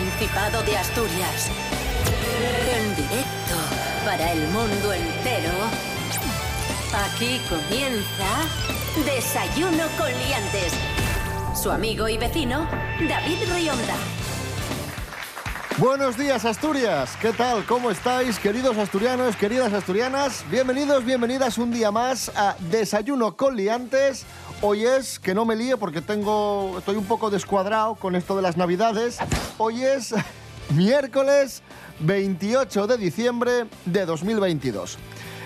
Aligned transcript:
Principado 0.00 0.62
de 0.62 0.78
Asturias. 0.78 1.50
En 2.74 2.96
directo 2.96 3.54
para 4.06 4.32
el 4.32 4.48
mundo 4.48 4.94
entero. 4.94 5.52
Aquí 7.04 7.38
comienza 7.50 9.04
Desayuno 9.04 9.84
con 9.98 10.08
Liantes. 10.08 10.72
Su 11.54 11.70
amigo 11.70 12.08
y 12.08 12.16
vecino, 12.16 12.66
David 13.06 13.52
Rionda. 13.52 13.94
Buenos 15.76 16.16
días 16.16 16.46
Asturias, 16.46 17.16
¿qué 17.20 17.32
tal? 17.32 17.64
¿Cómo 17.66 17.90
estáis 17.90 18.38
queridos 18.38 18.78
asturianos, 18.78 19.36
queridas 19.36 19.72
asturianas? 19.72 20.44
Bienvenidos, 20.50 21.04
bienvenidas 21.04 21.58
un 21.58 21.72
día 21.72 21.90
más 21.90 22.30
a 22.34 22.56
Desayuno 22.70 23.36
con 23.36 23.54
Liantes. 23.54 24.24
Hoy 24.62 24.84
es, 24.84 25.18
que 25.18 25.34
no 25.34 25.46
me 25.46 25.56
líe 25.56 25.76
porque 25.78 26.02
tengo, 26.02 26.76
estoy 26.78 26.96
un 26.96 27.06
poco 27.06 27.30
descuadrado 27.30 27.94
con 27.94 28.14
esto 28.14 28.36
de 28.36 28.42
las 28.42 28.58
navidades. 28.58 29.18
Hoy 29.62 29.82
es 29.84 30.14
miércoles 30.74 31.62
28 32.00 32.86
de 32.86 32.96
diciembre 32.96 33.50
de 33.84 34.06
2022. 34.06 34.96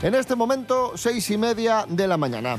En 0.02 0.14
este 0.14 0.36
momento, 0.36 0.92
seis 0.94 1.28
y 1.30 1.36
media 1.36 1.84
de 1.88 2.06
la 2.06 2.16
mañana. 2.16 2.58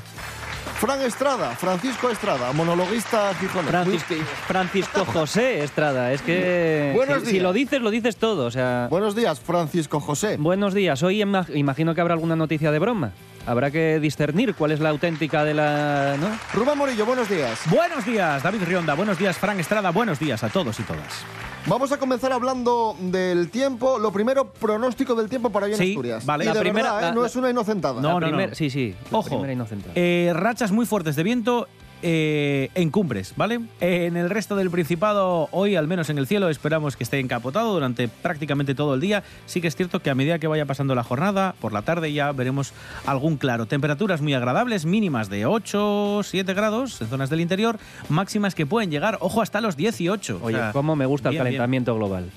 Fran 0.79 1.01
Estrada, 1.01 1.51
Francisco 1.55 2.09
Estrada, 2.09 2.51
monologuista 2.51 3.33
gijonés. 3.35 3.71
Francisco, 3.71 4.15
Francisco 4.47 5.05
José 5.05 5.63
Estrada, 5.63 6.11
es 6.11 6.21
que 6.21 6.91
Buenos 6.93 7.23
si, 7.23 7.39
lo 7.39 7.53
dices, 7.53 7.81
lo 7.81 7.89
dices 7.89 8.17
todo. 8.17 8.45
O 8.47 8.51
sea, 8.51 8.87
Buenos 8.89 9.15
días, 9.15 9.39
Francisco 9.39 10.01
José. 10.01 10.35
buenos 10.37 10.73
días. 10.73 11.01
Hoy 11.03 11.21
ima- 11.23 11.47
imagino 11.55 11.95
que 11.95 12.01
habrá 12.01 12.15
alguna 12.15 12.35
noticia 12.35 12.71
de 12.71 12.79
broma. 12.79 13.11
Habrá 13.47 13.69
que 13.69 13.99
discernir 13.99 14.55
cuál 14.55 14.71
es 14.71 14.79
la 14.79 14.89
auténtica 14.89 15.43
de 15.43 15.53
la. 15.53 16.15
¿no? 16.19 16.27
Rubén 16.53 16.77
Morillo, 16.77 17.05
buenos 17.05 17.29
días. 17.29 17.59
Buenos 17.69 18.03
días, 18.03 18.41
David 18.41 18.63
Rionda. 18.63 18.95
Buenos 18.95 19.19
días, 19.19 19.37
Fran 19.37 19.59
Estrada. 19.59 19.91
Buenos 19.91 20.17
días 20.19 20.43
a 20.43 20.49
todos 20.49 20.79
y 20.79 20.83
todas. 20.83 21.23
Vamos 21.67 21.91
a 21.91 21.97
comenzar 21.97 22.31
hablando 22.31 22.95
del 22.99 23.49
tiempo. 23.49 23.99
Lo 23.99 24.11
primero, 24.11 24.51
pronóstico 24.51 25.13
del 25.13 25.29
tiempo 25.29 25.51
para 25.51 25.67
hoy 25.67 25.73
en 25.73 25.77
Sí, 25.77 25.91
Asturias. 25.91 26.25
vale. 26.25 26.43
Y 26.43 26.47
La 26.47 26.53
de 26.55 26.59
primera- 26.59 26.93
verdad, 26.93 26.99
¿eh? 26.99 27.09
la- 27.09 27.15
no 27.15 27.21
la- 27.21 27.27
es 27.27 27.35
una 27.35 27.49
inocentada. 27.51 28.01
No, 28.01 28.19
La 28.19 28.19
no, 28.19 28.27
primer- 28.27 28.49
no. 28.49 28.55
Sí, 28.55 28.69
sí. 28.71 28.95
la 29.11 29.17
Ojo, 29.19 29.29
primera 29.29 29.53
inocentada. 29.53 29.93
eh, 29.95 30.31
rachas 30.35 30.71
muy 30.71 30.85
fuertes 30.87 31.15
de 31.15 31.23
viento 31.23 31.67
eh, 32.07 32.69
en 32.75 32.91
cumbres, 32.91 33.33
¿vale? 33.35 33.61
En 33.81 34.15
el 34.15 34.29
resto 34.29 34.55
del 34.55 34.69
Principado, 34.69 35.49
hoy, 35.51 35.75
al 35.75 35.87
menos 35.87 36.11
en 36.11 36.19
el 36.19 36.27
cielo, 36.27 36.49
esperamos 36.49 36.95
que 36.95 37.03
esté 37.03 37.19
encapotado 37.19 37.73
durante 37.73 38.07
prácticamente 38.07 38.75
todo 38.75 38.93
el 38.93 39.01
día. 39.01 39.23
Sí 39.47 39.59
que 39.59 39.67
es 39.67 39.75
cierto 39.75 39.99
que 40.03 40.11
a 40.11 40.15
medida 40.15 40.37
que 40.37 40.45
vaya 40.45 40.67
pasando 40.67 40.93
la 40.93 41.03
jornada, 41.03 41.55
por 41.59 41.73
la 41.73 41.81
tarde 41.81 42.13
ya 42.13 42.31
veremos 42.31 42.73
algún 43.07 43.37
claro. 43.37 43.65
Temperaturas 43.65 44.21
muy 44.21 44.35
agradables, 44.35 44.85
mínimas 44.85 45.29
de 45.29 45.47
8, 45.47 46.21
7 46.23 46.53
grados 46.53 47.01
en 47.01 47.07
zonas 47.07 47.31
del 47.31 47.41
interior, 47.41 47.79
máximas 48.07 48.53
que 48.53 48.67
pueden 48.67 48.91
llegar, 48.91 49.17
ojo, 49.19 49.41
hasta 49.41 49.59
los 49.59 49.75
18. 49.75 50.41
O 50.43 50.45
Oye, 50.45 50.57
sea, 50.57 50.73
cómo 50.73 50.95
me 50.95 51.07
gusta 51.07 51.31
bien, 51.31 51.41
el 51.41 51.47
bien. 51.47 51.57
calentamiento 51.57 51.95
global. 51.95 52.29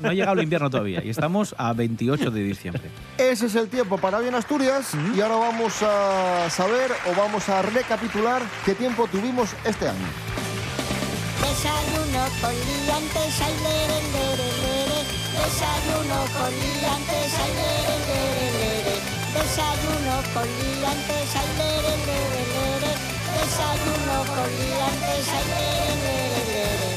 No 0.00 0.08
ha 0.08 0.14
llegado 0.14 0.38
el 0.38 0.42
invierno 0.42 0.68
todavía 0.68 1.00
y 1.04 1.10
estamos 1.10 1.54
a 1.58 1.72
28 1.74 2.32
de 2.32 2.42
diciembre. 2.42 2.82
Ese 3.18 3.46
es 3.46 3.54
el 3.54 3.68
tiempo 3.68 3.98
para 3.98 4.18
hoy 4.18 4.26
en 4.26 4.34
Asturias. 4.34 4.96
Y 5.16 5.20
ahora 5.20 5.36
vamos 5.36 5.80
a 5.82 6.50
saber 6.50 6.90
o 7.08 7.16
vamos 7.16 7.48
a 7.48 7.62
recapitular 7.62 8.42
qué 8.64 8.74
tiempo 8.74 9.06
tuvimos 9.12 9.50
este 9.64 9.88
año. 9.88 10.08
Desayuno 11.40 12.22
con 12.40 12.54
liantes, 12.54 13.40
ay, 13.44 13.54
lere, 13.62 13.98
lere, 14.14 14.48
lere. 14.62 15.00
Desayuno 15.36 16.18
con 16.32 16.50
liantes, 16.50 17.32
ay, 17.42 17.52
lere, 17.60 17.96
lere, 18.08 18.46
lere. 18.56 18.94
Desayuno 19.36 20.14
con 20.32 20.48
liantes, 20.48 21.28
ay, 21.36 21.50
lere, 21.60 21.94
lere, 22.08 22.42
lere. 22.54 22.92
Desayuno 23.36 24.16
con 24.32 24.48
liantes, 24.48 25.28
ay, 25.28 25.46
lere, 25.52 25.94
lere, 26.04 26.52
lere. 26.52 26.92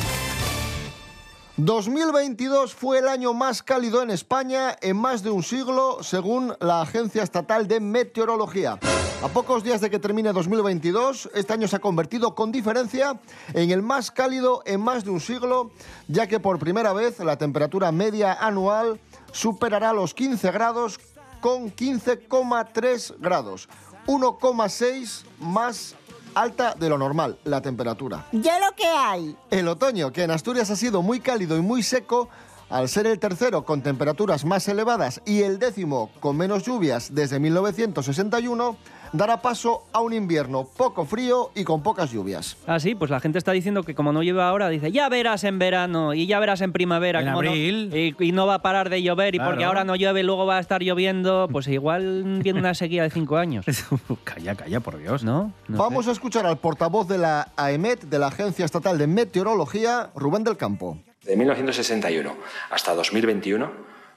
2022 1.57 2.73
fue 2.73 2.99
el 2.99 3.07
año 3.07 3.33
más 3.33 3.61
cálido 3.61 4.01
en 4.01 4.09
España 4.09 4.75
en 4.81 4.97
más 4.97 5.21
de 5.21 5.31
un 5.31 5.43
siglo, 5.43 5.99
según 6.01 6.55
la 6.59 6.81
Agencia 6.81 7.23
Estatal 7.23 7.67
de 7.67 7.79
Meteorología. 7.79 8.79
A 9.25 9.27
pocos 9.27 9.63
días 9.63 9.81
de 9.81 9.89
que 9.89 9.97
termine 9.97 10.31
2022, 10.31 11.31
este 11.33 11.51
año 11.51 11.67
se 11.67 11.77
ha 11.77 11.79
convertido 11.79 12.35
con 12.35 12.51
diferencia 12.51 13.19
en 13.55 13.71
el 13.71 13.81
más 13.81 14.11
cálido 14.11 14.61
en 14.67 14.79
más 14.79 15.03
de 15.03 15.09
un 15.09 15.19
siglo, 15.19 15.71
ya 16.07 16.27
que 16.27 16.39
por 16.39 16.59
primera 16.59 16.93
vez 16.93 17.17
la 17.21 17.35
temperatura 17.35 17.91
media 17.91 18.33
anual 18.33 18.99
superará 19.31 19.93
los 19.93 20.13
15 20.13 20.51
grados 20.51 20.99
con 21.41 21.75
15,3 21.75 23.15
grados, 23.17 23.67
1,6 24.05 25.23
más 25.39 25.95
alta 26.35 26.75
de 26.75 26.87
lo 26.87 26.99
normal 26.99 27.39
la 27.45 27.61
temperatura. 27.61 28.27
Ya 28.31 28.59
lo 28.59 28.75
que 28.75 28.85
hay. 28.85 29.35
El 29.49 29.67
otoño, 29.69 30.11
que 30.13 30.21
en 30.21 30.29
Asturias 30.29 30.69
ha 30.69 30.75
sido 30.75 31.01
muy 31.01 31.19
cálido 31.19 31.57
y 31.57 31.61
muy 31.61 31.81
seco, 31.81 32.29
al 32.69 32.89
ser 32.89 33.07
el 33.07 33.19
tercero 33.19 33.63
con 33.65 33.81
temperaturas 33.81 34.45
más 34.45 34.67
elevadas 34.67 35.21
y 35.25 35.41
el 35.41 35.59
décimo 35.59 36.11
con 36.19 36.37
menos 36.37 36.63
lluvias 36.63 37.13
desde 37.13 37.39
1961, 37.39 38.77
dará 39.13 39.41
paso 39.41 39.83
a 39.93 40.01
un 40.01 40.13
invierno 40.13 40.67
poco 40.77 41.05
frío 41.05 41.51
y 41.55 41.63
con 41.63 41.81
pocas 41.83 42.11
lluvias. 42.11 42.57
Ah, 42.67 42.79
sí, 42.79 42.95
pues 42.95 43.11
la 43.11 43.19
gente 43.19 43.37
está 43.37 43.51
diciendo 43.51 43.83
que 43.83 43.95
como 43.95 44.11
no 44.11 44.23
llueve 44.23 44.41
ahora, 44.41 44.69
dice, 44.69 44.91
ya 44.91 45.09
verás 45.09 45.43
en 45.43 45.59
verano 45.59 46.13
y 46.13 46.27
ya 46.27 46.39
verás 46.39 46.61
en 46.61 46.71
primavera. 46.71 47.19
En 47.21 47.27
cómo 47.27 47.43
no- 47.43 47.49
abril. 47.49 47.91
y, 47.93 48.23
y 48.25 48.31
no 48.31 48.47
va 48.47 48.55
a 48.55 48.61
parar 48.61 48.89
de 48.89 49.01
llover 49.01 49.35
y 49.35 49.39
porque 49.39 49.63
ahora 49.63 49.83
no 49.83 49.95
llueve 49.95 50.21
y 50.21 50.23
luego 50.23 50.45
va 50.45 50.57
a 50.57 50.59
estar 50.59 50.81
lloviendo, 50.81 51.47
pues 51.51 51.67
igual 51.67 52.39
viene 52.41 52.59
una 52.59 52.73
sequía 52.73 53.03
de 53.03 53.09
cinco 53.09 53.37
años. 53.37 53.65
calla, 54.23 54.55
calla, 54.55 54.79
por 54.79 54.97
Dios. 54.97 55.23
¿No? 55.23 55.51
No 55.67 55.77
Vamos 55.77 56.07
a 56.07 56.11
escuchar 56.11 56.45
al 56.45 56.57
portavoz 56.57 57.07
de 57.07 57.17
la 57.17 57.49
AEMET, 57.55 58.03
de 58.03 58.19
la 58.19 58.27
Agencia 58.27 58.65
Estatal 58.65 58.97
de 58.97 59.07
Meteorología, 59.07 60.09
Rubén 60.15 60.43
del 60.43 60.57
Campo. 60.57 60.97
De 61.23 61.35
1961 61.35 62.35
hasta 62.69 62.93
2021, 62.93 63.71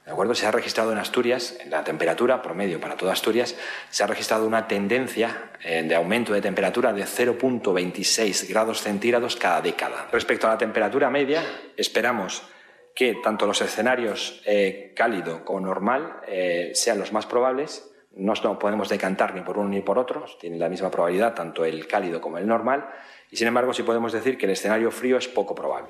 ¿de 0.09 0.13
acuerdo? 0.13 0.35
Se 0.35 0.47
ha 0.47 0.51
registrado 0.51 0.91
en 0.91 0.97
Asturias, 0.97 1.55
en 1.61 1.69
la 1.69 1.85
temperatura 1.85 2.41
promedio 2.41 2.81
para 2.81 2.97
toda 2.97 3.13
Asturias, 3.13 3.55
se 3.91 4.03
ha 4.03 4.07
registrado 4.07 4.47
una 4.47 4.67
tendencia 4.67 5.51
eh, 5.63 5.83
de 5.83 5.95
aumento 5.95 6.33
de 6.33 6.41
temperatura 6.41 6.95
de 6.95 7.03
0.26 7.03 8.49
grados 8.49 8.81
centígrados 8.81 9.37
cada 9.37 9.61
década. 9.61 10.09
Respecto 10.11 10.47
a 10.47 10.51
la 10.53 10.59
temperatura 10.59 11.11
media, 11.11 11.43
esperamos 11.77 12.43
que 12.95 13.17
tanto 13.23 13.47
los 13.47 13.61
escenarios 13.61 14.41
eh, 14.47 14.95
cálido 14.97 15.45
como 15.45 15.61
normal 15.61 16.21
eh, 16.27 16.71
sean 16.73 16.99
los 16.99 17.13
más 17.13 17.27
probables. 17.27 17.91
No 18.13 18.33
podemos 18.59 18.89
decantar 18.89 19.35
ni 19.35 19.43
por 19.43 19.59
uno 19.59 19.69
ni 19.69 19.83
por 19.83 19.99
otro, 19.99 20.25
tienen 20.41 20.59
la 20.59 20.71
misma 20.71 20.91
probabilidad 20.91 21.35
tanto 21.35 21.67
el 21.67 21.87
cálido 21.87 22.23
como 22.23 22.39
el 22.39 22.47
normal. 22.47 22.89
Y 23.31 23.37
sin 23.37 23.47
embargo, 23.47 23.75
sí 23.75 23.83
podemos 23.83 24.11
decir 24.13 24.39
que 24.39 24.47
el 24.47 24.53
escenario 24.53 24.91
frío 24.91 25.19
es 25.19 25.29
poco 25.29 25.55
probable. 25.55 25.89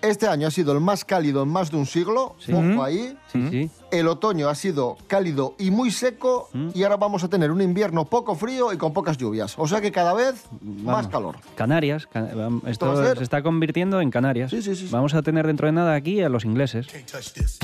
Este 0.00 0.26
año 0.26 0.46
ha 0.48 0.50
sido 0.50 0.72
el 0.72 0.80
más 0.80 1.04
cálido 1.04 1.42
en 1.42 1.48
más 1.50 1.70
de 1.70 1.76
un 1.76 1.84
siglo, 1.84 2.36
ojo 2.50 2.82
ahí. 2.82 3.18
Sí, 3.30 3.48
sí. 3.50 3.70
El 3.90 4.08
otoño 4.08 4.48
ha 4.48 4.54
sido 4.54 4.96
cálido 5.06 5.54
y 5.58 5.70
muy 5.70 5.90
seco 5.90 6.48
y 6.72 6.82
ahora 6.84 6.96
vamos 6.96 7.22
a 7.22 7.28
tener 7.28 7.50
un 7.50 7.60
invierno 7.60 8.06
poco 8.06 8.34
frío 8.34 8.72
y 8.72 8.78
con 8.78 8.94
pocas 8.94 9.18
lluvias. 9.18 9.58
O 9.58 9.68
sea 9.68 9.82
que 9.82 9.92
cada 9.92 10.14
vez 10.14 10.46
más 10.62 11.06
calor. 11.08 11.36
Canarias, 11.54 12.06
Can- 12.06 12.62
¿Esto 12.64 12.86
va 12.86 12.92
esto 12.94 13.02
a 13.02 13.06
ser? 13.08 13.18
se 13.18 13.24
está 13.24 13.42
convirtiendo 13.42 14.00
en 14.00 14.10
Canarias. 14.10 14.50
Sí, 14.50 14.62
sí, 14.62 14.74
sí, 14.74 14.86
sí. 14.86 14.90
Vamos 14.90 15.12
a 15.12 15.20
tener 15.20 15.46
dentro 15.46 15.66
de 15.66 15.72
nada 15.72 15.94
aquí 15.94 16.22
a 16.22 16.30
los 16.30 16.46
ingleses. 16.46 16.86
Can't 16.86 17.04
touch 17.10 17.32
this. 17.34 17.58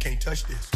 Can't 0.00 0.18
touch 0.24 0.44
this. 0.46 0.70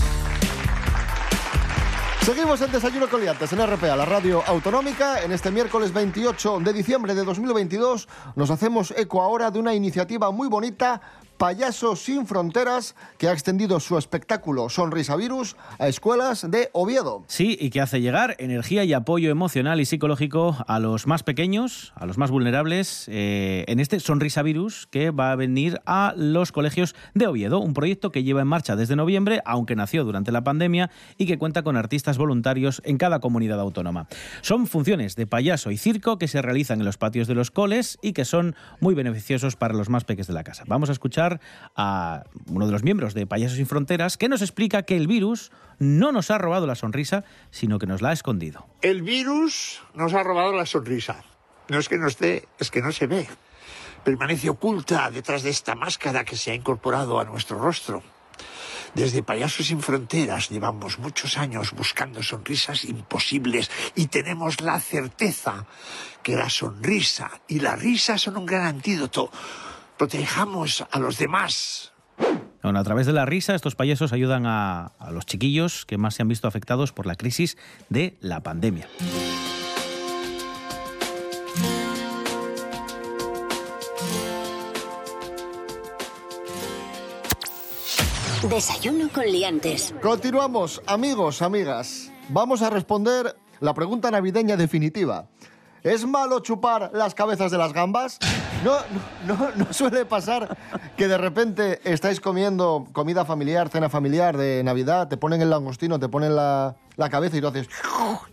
Seguimos 2.26 2.60
en 2.60 2.72
Desayuno 2.72 3.08
con 3.08 3.20
Liantes 3.20 3.52
en 3.52 3.64
RPA, 3.64 3.94
la 3.94 4.04
radio 4.04 4.42
autonómica. 4.44 5.22
En 5.22 5.30
este 5.30 5.52
miércoles 5.52 5.92
28 5.92 6.58
de 6.58 6.72
diciembre 6.72 7.14
de 7.14 7.22
2022 7.22 8.08
nos 8.34 8.50
hacemos 8.50 8.92
eco 8.96 9.22
ahora 9.22 9.52
de 9.52 9.60
una 9.60 9.74
iniciativa 9.74 10.32
muy 10.32 10.48
bonita, 10.48 11.00
Payasos 11.38 12.00
sin 12.00 12.26
Fronteras, 12.26 12.94
que 13.18 13.28
ha 13.28 13.32
extendido 13.32 13.78
su 13.78 13.98
espectáculo 13.98 14.70
Sonrisa 14.70 15.16
Virus 15.16 15.54
a 15.78 15.86
escuelas 15.86 16.50
de 16.50 16.70
Oviedo. 16.72 17.24
Sí, 17.26 17.58
y 17.60 17.68
que 17.68 17.82
hace 17.82 18.00
llegar 18.00 18.36
energía 18.38 18.84
y 18.84 18.94
apoyo 18.94 19.30
emocional 19.30 19.78
y 19.80 19.84
psicológico 19.84 20.56
a 20.66 20.78
los 20.78 21.06
más 21.06 21.22
pequeños, 21.22 21.92
a 21.94 22.06
los 22.06 22.16
más 22.16 22.30
vulnerables, 22.30 23.06
eh, 23.08 23.64
en 23.68 23.80
este 23.80 24.00
Sonrisa 24.00 24.42
Virus 24.42 24.86
que 24.90 25.10
va 25.10 25.30
a 25.30 25.36
venir 25.36 25.80
a 25.84 26.14
los 26.16 26.52
colegios 26.52 26.94
de 27.12 27.26
Oviedo, 27.26 27.58
un 27.58 27.74
proyecto 27.74 28.10
que 28.10 28.22
lleva 28.22 28.40
en 28.40 28.48
marcha 28.48 28.74
desde 28.74 28.96
noviembre, 28.96 29.42
aunque 29.44 29.76
nació 29.76 30.04
durante 30.04 30.32
la 30.32 30.42
pandemia 30.42 30.90
y 31.18 31.26
que 31.26 31.36
cuenta 31.36 31.62
con 31.62 31.76
artistas 31.76 32.16
voluntarios 32.16 32.80
en 32.84 32.96
cada 32.96 33.20
comunidad 33.20 33.60
autónoma. 33.60 34.08
Son 34.40 34.66
funciones 34.66 35.16
de 35.16 35.26
payaso 35.26 35.70
y 35.70 35.76
circo 35.76 36.18
que 36.18 36.28
se 36.28 36.40
realizan 36.40 36.78
en 36.78 36.86
los 36.86 36.96
patios 36.96 37.28
de 37.28 37.34
los 37.34 37.50
coles 37.50 37.98
y 38.00 38.14
que 38.14 38.24
son 38.24 38.54
muy 38.80 38.94
beneficiosos 38.94 39.56
para 39.56 39.74
los 39.74 39.90
más 39.90 40.04
pequeños 40.04 40.28
de 40.28 40.34
la 40.34 40.44
casa. 40.44 40.64
Vamos 40.66 40.88
a 40.88 40.92
escuchar 40.92 41.25
a 41.74 42.24
uno 42.48 42.66
de 42.66 42.72
los 42.72 42.82
miembros 42.82 43.14
de 43.14 43.26
Payasos 43.26 43.56
sin 43.56 43.66
Fronteras 43.66 44.16
que 44.16 44.28
nos 44.28 44.42
explica 44.42 44.82
que 44.82 44.96
el 44.96 45.06
virus 45.06 45.50
no 45.78 46.12
nos 46.12 46.30
ha 46.30 46.38
robado 46.38 46.66
la 46.66 46.74
sonrisa, 46.74 47.24
sino 47.50 47.78
que 47.78 47.86
nos 47.86 48.02
la 48.02 48.10
ha 48.10 48.12
escondido. 48.12 48.66
El 48.82 49.02
virus 49.02 49.82
nos 49.94 50.14
ha 50.14 50.22
robado 50.22 50.52
la 50.52 50.66
sonrisa. 50.66 51.22
No 51.68 51.78
es 51.78 51.88
que 51.88 51.98
no 51.98 52.06
esté, 52.06 52.48
es 52.58 52.70
que 52.70 52.82
no 52.82 52.92
se 52.92 53.06
ve. 53.06 53.28
Permanece 54.04 54.48
oculta 54.48 55.10
detrás 55.10 55.42
de 55.42 55.50
esta 55.50 55.74
máscara 55.74 56.24
que 56.24 56.36
se 56.36 56.52
ha 56.52 56.54
incorporado 56.54 57.18
a 57.18 57.24
nuestro 57.24 57.58
rostro. 57.58 58.02
Desde 58.96 59.22
Payasos 59.22 59.66
sin 59.66 59.82
Fronteras 59.82 60.48
llevamos 60.48 60.98
muchos 60.98 61.36
años 61.36 61.72
buscando 61.72 62.22
sonrisas 62.22 62.84
imposibles 62.86 63.70
y 63.94 64.06
tenemos 64.06 64.62
la 64.62 64.80
certeza 64.80 65.66
que 66.22 66.34
la 66.34 66.48
sonrisa 66.48 67.30
y 67.46 67.60
la 67.60 67.76
risa 67.76 68.16
son 68.16 68.38
un 68.38 68.46
gran 68.46 68.64
antídoto. 68.64 69.30
Protejamos 69.96 70.84
a 70.90 70.98
los 70.98 71.18
demás. 71.18 71.92
Bueno, 72.62 72.78
a 72.78 72.84
través 72.84 73.06
de 73.06 73.12
la 73.12 73.24
risa, 73.24 73.54
estos 73.54 73.76
payasos 73.76 74.12
ayudan 74.12 74.44
a, 74.46 74.92
a 74.98 75.10
los 75.10 75.24
chiquillos 75.24 75.86
que 75.86 75.98
más 75.98 76.14
se 76.14 76.22
han 76.22 76.28
visto 76.28 76.48
afectados 76.48 76.92
por 76.92 77.06
la 77.06 77.14
crisis 77.14 77.56
de 77.88 78.16
la 78.20 78.42
pandemia. 78.42 78.88
Desayuno 88.50 89.08
con 89.12 89.24
liantes. 89.24 89.94
Continuamos, 90.02 90.80
amigos, 90.86 91.42
amigas. 91.42 92.12
Vamos 92.28 92.62
a 92.62 92.70
responder 92.70 93.36
la 93.60 93.74
pregunta 93.74 94.10
navideña 94.10 94.56
definitiva. 94.56 95.26
¿Es 95.82 96.06
malo 96.06 96.40
chupar 96.40 96.90
las 96.92 97.14
cabezas 97.14 97.50
de 97.50 97.58
las 97.58 97.72
gambas? 97.72 98.18
No, 98.64 98.76
no, 99.26 99.36
no, 99.36 99.50
no 99.54 99.72
suele 99.72 100.04
pasar 100.06 100.56
que 100.96 101.08
de 101.08 101.18
repente 101.18 101.80
estáis 101.84 102.20
comiendo 102.20 102.86
comida 102.92 103.24
familiar, 103.24 103.68
cena 103.68 103.88
familiar 103.88 104.36
de 104.36 104.62
Navidad, 104.64 105.08
te 105.08 105.16
ponen 105.16 105.42
el 105.42 105.50
langostino, 105.50 106.00
te 106.00 106.08
ponen 106.08 106.34
la, 106.34 106.74
la 106.96 107.10
cabeza 107.10 107.36
y 107.36 107.40
tú 107.40 107.48
haces... 107.48 107.68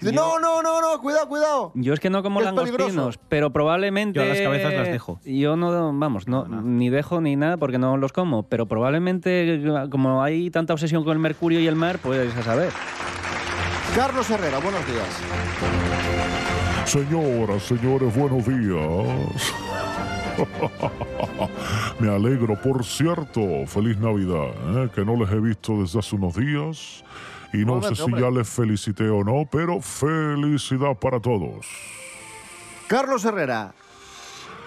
Y 0.01 0.05
dices, 0.05 0.13
no, 0.13 0.39
no, 0.39 0.61
no, 0.63 0.81
no, 0.81 0.99
cuidado, 1.01 1.27
cuidado. 1.27 1.71
Yo 1.75 1.93
es 1.93 1.99
que 1.99 2.09
no 2.09 2.23
como 2.23 2.39
Es 2.39 2.45
langostinos, 2.45 2.77
peligroso. 2.85 3.19
pero 3.29 3.51
probablemente... 3.51 4.19
Yo 4.19 4.25
las 4.25 4.39
cabezas 4.39 4.73
las 4.73 4.87
dejo. 4.87 5.19
Yo 5.25 5.55
no, 5.55 5.91
vamos, 5.93 6.27
no, 6.27 6.45
ni 6.47 6.89
dejo 6.89 7.21
ni 7.21 7.35
nada 7.35 7.57
porque 7.57 7.77
no 7.77 7.97
los 7.97 8.13
como, 8.13 8.43
pero 8.43 8.65
probablemente 8.67 9.61
como 9.91 10.23
hay 10.23 10.49
tanta 10.49 10.73
obsesión 10.73 11.03
con 11.03 11.13
el 11.13 11.19
mercurio 11.19 11.59
y 11.59 11.67
el 11.67 11.75
mar, 11.75 11.99
pues 12.01 12.35
a 12.35 12.43
saber. 12.43 12.71
Carlos 13.95 14.27
Herrera, 14.29 14.57
buenos 14.59 14.81
días. 14.87 15.07
Señoras, 16.85 17.63
señores, 17.63 18.15
buenos 18.17 18.45
días. 18.47 19.53
Me 21.99 22.09
alegro, 22.13 22.55
por 22.61 22.83
cierto, 22.83 23.41
feliz 23.67 23.97
Navidad, 23.97 24.49
¿eh? 24.83 24.89
que 24.93 25.05
no 25.05 25.15
les 25.15 25.29
he 25.31 25.39
visto 25.39 25.73
desde 25.81 25.99
hace 25.99 26.15
unos 26.15 26.35
días 26.35 27.03
y 27.53 27.57
no 27.57 27.77
Igualmente, 27.77 27.89
sé 27.89 27.95
si 27.95 28.01
hombre. 28.03 28.21
ya 28.21 28.29
les 28.31 28.49
felicité 28.49 29.09
o 29.09 29.23
no, 29.23 29.47
pero 29.51 29.79
felicidad 29.81 30.95
para 30.97 31.19
todos. 31.19 31.65
Carlos 32.87 33.23
Herrera, 33.25 33.73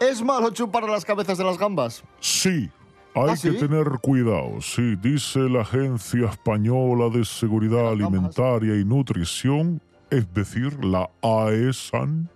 ¿es 0.00 0.22
malo 0.22 0.50
chupar 0.50 0.84
las 0.84 1.04
cabezas 1.04 1.38
de 1.38 1.44
las 1.44 1.58
gambas? 1.58 2.02
Sí, 2.20 2.70
hay 3.14 3.30
¿Ah, 3.30 3.34
que 3.40 3.52
tener 3.52 3.86
cuidado, 4.02 4.60
sí, 4.60 4.94
dice 4.96 5.40
la 5.40 5.62
Agencia 5.62 6.26
Española 6.28 7.08
de 7.08 7.24
Seguridad. 7.24 7.90
Alimentaria 7.90 8.76
y 8.76 8.84
Nutrición, 8.84 9.80
es 10.10 10.32
decir, 10.32 10.84
la 10.84 11.08
AESAN, 11.22 12.28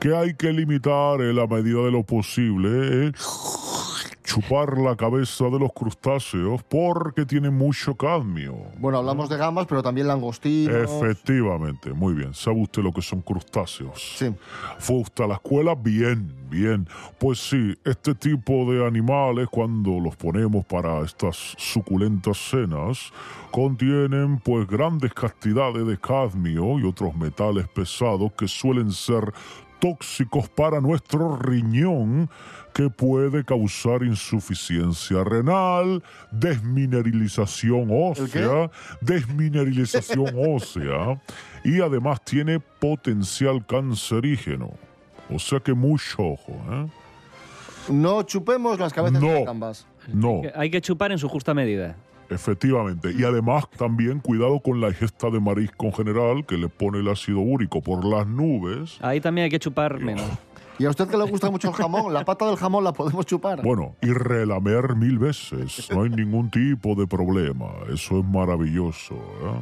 que 0.00 0.14
hay 0.14 0.34
que 0.34 0.52
limitar 0.52 1.20
en 1.20 1.36
la 1.36 1.46
medida 1.46 1.82
de 1.82 1.90
lo 1.90 2.02
posible 2.02 3.06
eh, 3.08 3.12
chupar 4.28 4.76
la 4.76 4.94
cabeza 4.94 5.46
de 5.46 5.58
los 5.58 5.72
crustáceos 5.72 6.62
porque 6.64 7.24
tiene 7.24 7.48
mucho 7.48 7.94
cadmio. 7.94 8.56
Bueno, 8.78 8.98
hablamos 8.98 9.30
de 9.30 9.38
gambas, 9.38 9.66
pero 9.66 9.82
también 9.82 10.06
langostinos. 10.06 10.74
Efectivamente, 10.74 11.94
muy 11.94 12.12
bien. 12.12 12.34
¿Sabe 12.34 12.60
usted 12.60 12.82
lo 12.82 12.92
que 12.92 13.00
son 13.00 13.22
crustáceos? 13.22 14.16
Sí. 14.18 14.34
¿Fue 14.78 14.96
usted 14.96 15.24
a 15.24 15.28
la 15.28 15.34
escuela? 15.34 15.74
Bien, 15.74 16.30
bien. 16.50 16.86
Pues 17.18 17.38
sí, 17.38 17.74
este 17.84 18.14
tipo 18.14 18.70
de 18.70 18.86
animales, 18.86 19.48
cuando 19.50 19.98
los 19.98 20.14
ponemos 20.16 20.66
para 20.66 21.00
estas 21.00 21.54
suculentas 21.56 22.36
cenas, 22.36 23.10
contienen 23.50 24.38
pues 24.40 24.68
grandes 24.68 25.14
cantidades 25.14 25.86
de 25.86 25.98
cadmio 25.98 26.78
y 26.78 26.84
otros 26.84 27.16
metales 27.16 27.66
pesados 27.68 28.30
que 28.32 28.46
suelen 28.46 28.92
ser 28.92 29.32
tóxicos 29.80 30.48
para 30.48 30.80
nuestro 30.80 31.36
riñón 31.36 32.28
que 32.74 32.90
puede 32.90 33.44
causar 33.44 34.02
insuficiencia 34.02 35.24
renal, 35.24 36.02
desmineralización 36.30 37.88
ósea, 37.90 38.70
desmineralización 39.00 40.32
ósea 40.54 41.20
y 41.64 41.80
además 41.80 42.22
tiene 42.24 42.60
potencial 42.60 43.64
cancerígeno. 43.66 44.70
O 45.30 45.38
sea 45.38 45.60
que 45.60 45.74
mucho 45.74 46.22
ojo, 46.22 46.52
¿eh? 46.70 46.86
No 47.90 48.22
chupemos 48.22 48.78
las 48.78 48.92
cabezas 48.92 49.20
de 49.20 49.26
No. 49.26 49.34
las 49.34 49.44
gambas. 49.44 49.86
No, 50.12 50.42
Hay 50.54 50.70
que 50.70 50.80
chupar 50.80 51.12
en 51.12 51.18
su 51.18 51.28
justa 51.28 51.52
medida. 51.54 51.96
Efectivamente. 52.30 53.12
Y 53.16 53.24
además 53.24 53.68
también 53.76 54.20
cuidado 54.20 54.60
con 54.60 54.80
la 54.80 54.88
ingesta 54.88 55.30
de 55.30 55.40
marisco 55.40 55.86
en 55.86 55.92
general, 55.92 56.46
que 56.46 56.56
le 56.56 56.68
pone 56.68 56.98
el 56.98 57.08
ácido 57.08 57.40
úrico 57.40 57.80
por 57.82 58.04
las 58.04 58.26
nubes. 58.26 58.98
Ahí 59.00 59.20
también 59.20 59.44
hay 59.44 59.50
que 59.50 59.58
chupar 59.58 59.98
menos. 60.00 60.24
¿Y 60.78 60.84
a 60.84 60.90
usted 60.90 61.08
que 61.08 61.16
le 61.16 61.24
gusta 61.24 61.50
mucho 61.50 61.68
el 61.70 61.74
jamón? 61.74 62.14
La 62.14 62.24
pata 62.24 62.46
del 62.46 62.56
jamón 62.56 62.84
la 62.84 62.92
podemos 62.92 63.26
chupar. 63.26 63.62
Bueno, 63.62 63.96
y 64.00 64.12
relamer 64.12 64.94
mil 64.94 65.18
veces. 65.18 65.88
No 65.90 66.02
hay 66.04 66.10
ningún 66.10 66.50
tipo 66.50 66.94
de 66.94 67.06
problema. 67.06 67.66
Eso 67.92 68.20
es 68.20 68.24
maravilloso. 68.24 69.14
¿eh? 69.14 69.60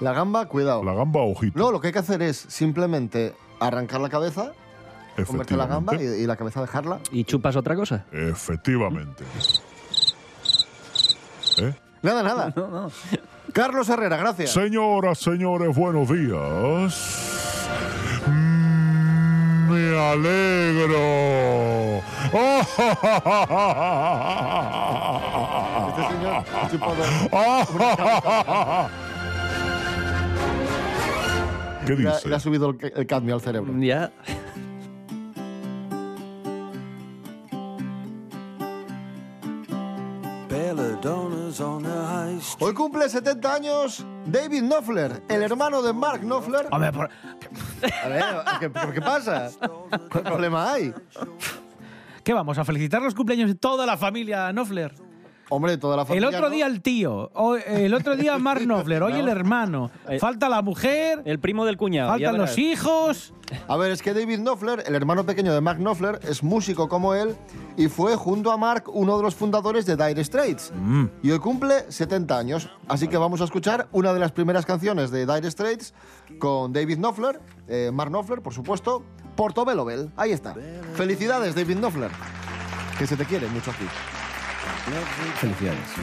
La 0.00 0.12
gamba, 0.12 0.46
cuidado. 0.46 0.82
La 0.82 0.92
gamba 0.92 1.20
ojito. 1.20 1.56
No, 1.56 1.70
lo 1.70 1.80
que 1.80 1.86
hay 1.88 1.92
que 1.92 2.00
hacer 2.00 2.20
es 2.20 2.36
simplemente 2.36 3.32
arrancar 3.60 4.00
la 4.00 4.08
cabeza, 4.08 4.52
comerte 5.24 5.56
la 5.56 5.66
gamba 5.66 5.92
y, 5.92 5.96
Efectivamente. 5.98 6.22
y 6.24 6.26
la 6.26 6.36
cabeza 6.36 6.60
dejarla. 6.60 6.98
¿Y 7.12 7.22
chupas 7.22 7.54
otra 7.54 7.76
cosa? 7.76 8.04
Efectivamente. 8.10 9.22
¿Eh? 11.58 11.74
Nada, 12.02 12.22
nada. 12.22 12.52
No, 12.56 12.68
no. 12.68 12.90
Carlos 13.52 13.88
Herrera, 13.88 14.16
gracias. 14.16 14.50
Señoras, 14.52 15.18
señores, 15.18 15.76
buenos 15.76 16.08
días. 16.08 17.68
Mm, 18.26 19.70
Me 19.70 19.98
alegro. 19.98 22.02
Este 25.94 26.02
señor 26.08 26.44
ha 26.54 26.68
chupado 26.70 26.94
¿Qué 31.86 31.92
y 31.92 31.96
le 31.96 32.08
ha- 32.08 32.12
dice? 32.14 32.28
le 32.28 32.36
ha 32.36 32.40
subido 32.40 32.70
el, 32.70 32.92
el 32.96 33.06
cadmio 33.06 33.34
al 33.34 33.40
cerebro. 33.40 33.72
Ya. 33.78 34.10
Hoy 42.60 42.74
cumple 42.74 43.08
70 43.08 43.54
años 43.54 44.04
David 44.26 44.62
Knopfler, 44.62 45.22
el 45.28 45.42
hermano 45.42 45.82
de 45.82 45.92
Mark 45.92 46.20
Knopfler. 46.20 46.66
Hombre, 46.70 46.92
por- 46.92 47.10
A 48.02 48.08
ver, 48.08 48.24
¿qué, 48.60 48.70
¿pero 48.70 48.92
qué 48.92 49.00
pasa? 49.00 49.50
¿Qué 50.10 50.18
problema 50.20 50.72
hay? 50.72 50.92
¿qué 52.24 52.32
vamos? 52.32 52.58
¿A 52.58 52.64
felicitar 52.64 53.00
los 53.02 53.14
cumpleaños 53.14 53.48
de 53.48 53.54
toda 53.54 53.86
la 53.86 53.96
familia 53.96 54.50
Knopfler? 54.52 54.94
Hombre, 55.50 55.76
toda 55.76 55.96
la 55.96 56.02
El 56.02 56.08
familia. 56.08 56.28
otro 56.28 56.40
¿no? 56.42 56.50
día 56.50 56.66
el 56.66 56.80
tío, 56.80 57.30
el 57.66 57.92
otro 57.94 58.16
día 58.16 58.38
Mark 58.38 58.60
Knopfler, 58.64 59.02
hoy 59.02 59.12
el 59.14 59.28
hermano, 59.28 59.90
Eh, 60.08 60.18
falta 60.18 60.48
la 60.48 60.62
mujer, 60.62 61.22
El 61.24 61.38
primo 61.38 61.64
del 61.66 61.76
cuñado. 61.76 62.10
faltan 62.10 62.38
los 62.38 62.56
hijos. 62.58 63.32
A 63.68 63.76
ver, 63.76 63.92
es 63.92 64.00
que 64.02 64.14
David 64.14 64.38
Knopfler, 64.40 64.84
el 64.86 64.94
hermano 64.94 65.24
pequeño 65.26 65.52
de 65.52 65.60
Mark 65.60 65.78
Knopfler, 65.78 66.18
es 66.28 66.42
músico 66.42 66.88
como 66.88 67.14
él 67.14 67.36
y 67.76 67.88
fue 67.88 68.16
junto 68.16 68.50
a 68.50 68.56
Mark 68.56 68.84
uno 68.92 69.16
de 69.18 69.22
los 69.22 69.34
fundadores 69.34 69.84
de 69.84 69.96
Dire 69.96 70.24
Straits. 70.24 70.72
Y 71.22 71.30
hoy 71.30 71.38
cumple 71.38 71.84
70 71.90 72.38
años, 72.38 72.70
así 72.88 73.06
que 73.06 73.18
vamos 73.18 73.42
a 73.42 73.44
escuchar 73.44 73.86
una 73.92 74.14
de 74.14 74.20
las 74.20 74.32
primeras 74.32 74.64
canciones 74.64 75.10
de 75.10 75.26
Dire 75.26 75.50
Straits 75.50 75.92
con 76.38 76.72
David 76.72 76.96
Knopfler, 76.96 77.38
eh, 77.68 77.90
Mark 77.92 78.10
Knopfler, 78.10 78.40
por 78.40 78.54
supuesto, 78.54 79.04
Portobello 79.36 79.84
Bell. 79.84 80.10
Ahí 80.16 80.32
está. 80.32 80.54
Felicidades, 80.94 81.54
David 81.54 81.76
Knopfler. 81.76 82.10
Que 82.98 83.06
se 83.06 83.16
te 83.16 83.24
quiere 83.26 83.46
mucho 83.48 83.72
aquí. 83.72 83.84
Felicidades. 84.84 85.94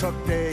truck 0.00 0.14
day. 0.26 0.49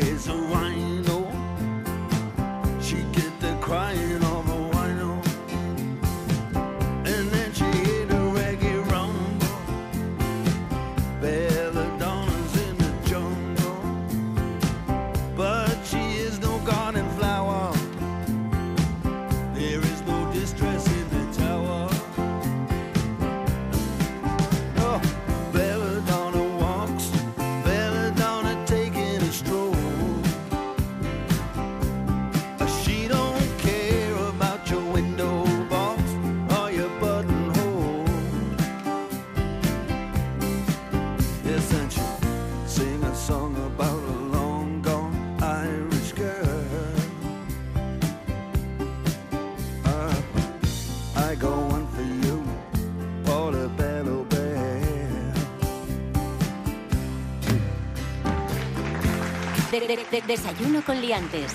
De- 59.80 59.88
de- 59.88 60.06
de- 60.12 60.22
desayuno 60.28 60.82
con 60.86 61.00
liantes. 61.02 61.54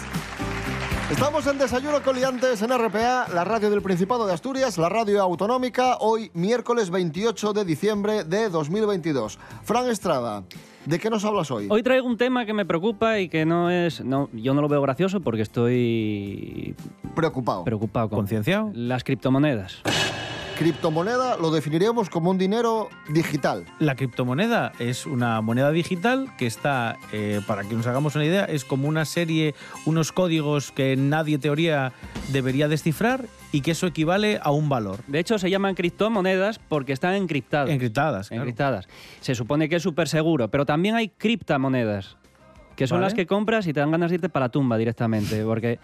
Estamos 1.11 1.47
en 1.47 1.59
Desayuno 1.59 2.01
con 2.03 2.17
Liantes 2.17 2.63
en 2.63 2.71
RPA, 2.71 3.27
la 3.35 3.45
radio 3.45 3.69
del 3.69 3.83
Principado 3.83 4.27
de 4.27 4.33
Asturias, 4.33 4.79
la 4.79 4.89
radio 4.89 5.21
autonómica, 5.23 5.99
hoy 6.01 6.31
miércoles 6.33 6.89
28 6.89 7.53
de 7.53 7.65
diciembre 7.67 8.25
de 8.25 8.49
2022. 8.49 9.39
Fran 9.63 9.91
Estrada, 9.91 10.43
¿de 10.87 10.99
qué 10.99 11.11
nos 11.11 11.23
hablas 11.27 11.51
hoy? 11.51 11.67
Hoy 11.71 11.83
traigo 11.83 12.07
un 12.07 12.17
tema 12.17 12.47
que 12.47 12.55
me 12.55 12.65
preocupa 12.65 13.19
y 13.19 13.29
que 13.29 13.45
no 13.45 13.69
es. 13.71 14.03
No, 14.03 14.31
yo 14.33 14.55
no 14.55 14.63
lo 14.63 14.69
veo 14.69 14.81
gracioso 14.81 15.21
porque 15.21 15.43
estoy 15.43 16.75
Preocupado. 17.15 17.65
preocupado 17.65 18.09
con 18.09 18.21
¿Concienciado? 18.21 18.71
las 18.73 19.05
criptomonedas. 19.05 19.83
Criptomoneda 20.63 21.37
lo 21.39 21.51
definiríamos 21.51 22.09
como 22.09 22.31
un 22.31 22.39
dinero 22.39 22.89
digital. 23.09 23.65
La 23.81 23.97
criptomoneda 23.97 24.71
es 24.79 25.07
una 25.07 25.41
moneda 25.41 25.73
digital 25.73 26.29
que 26.39 26.47
está, 26.47 26.99
eh, 27.11 27.41
para 27.49 27.65
que 27.65 27.75
nos 27.75 27.85
hagamos 27.89 28.15
una 28.15 28.25
idea, 28.25 28.45
es 28.45 28.65
como 28.65 28.87
una 28.87 29.05
serie, 29.05 29.57
unos 29.87 30.13
códigos 30.13 30.71
que 30.71 30.95
nadie 30.95 31.39
teoría 31.39 31.93
debería 32.29 32.69
descifrar 32.69 33.27
y 33.51 33.63
que 33.63 33.73
eso 33.73 33.89
equivale 33.89 34.39
a 34.41 34.53
un 34.53 34.69
valor. 34.69 35.01
De 35.09 35.19
hecho, 35.19 35.37
se 35.37 35.51
llaman 35.51 35.75
criptomonedas 35.75 36.61
porque 36.61 36.93
están 36.93 37.15
encriptadas. 37.15 37.69
Encriptadas, 37.69 38.29
claro. 38.29 38.45
encriptadas. 38.45 38.87
Se 39.21 39.35
supone 39.35 39.69
que 39.69 39.75
es 39.75 39.83
súper 39.83 40.07
seguro, 40.07 40.49
pero 40.49 40.65
también 40.65 40.95
hay 40.95 41.09
criptamonedas, 41.09 42.19
que 42.77 42.87
son 42.87 42.97
Vale. 42.97 43.07
las 43.07 43.15
que 43.15 43.27
compras 43.27 43.67
y 43.67 43.73
te 43.73 43.81
dan 43.81 43.91
ganas 43.91 44.11
de 44.11 44.17
irte 44.17 44.29
para 44.29 44.47
la 44.47 44.51
tumba 44.51 44.77
directamente, 44.79 45.45
porque 45.45 45.79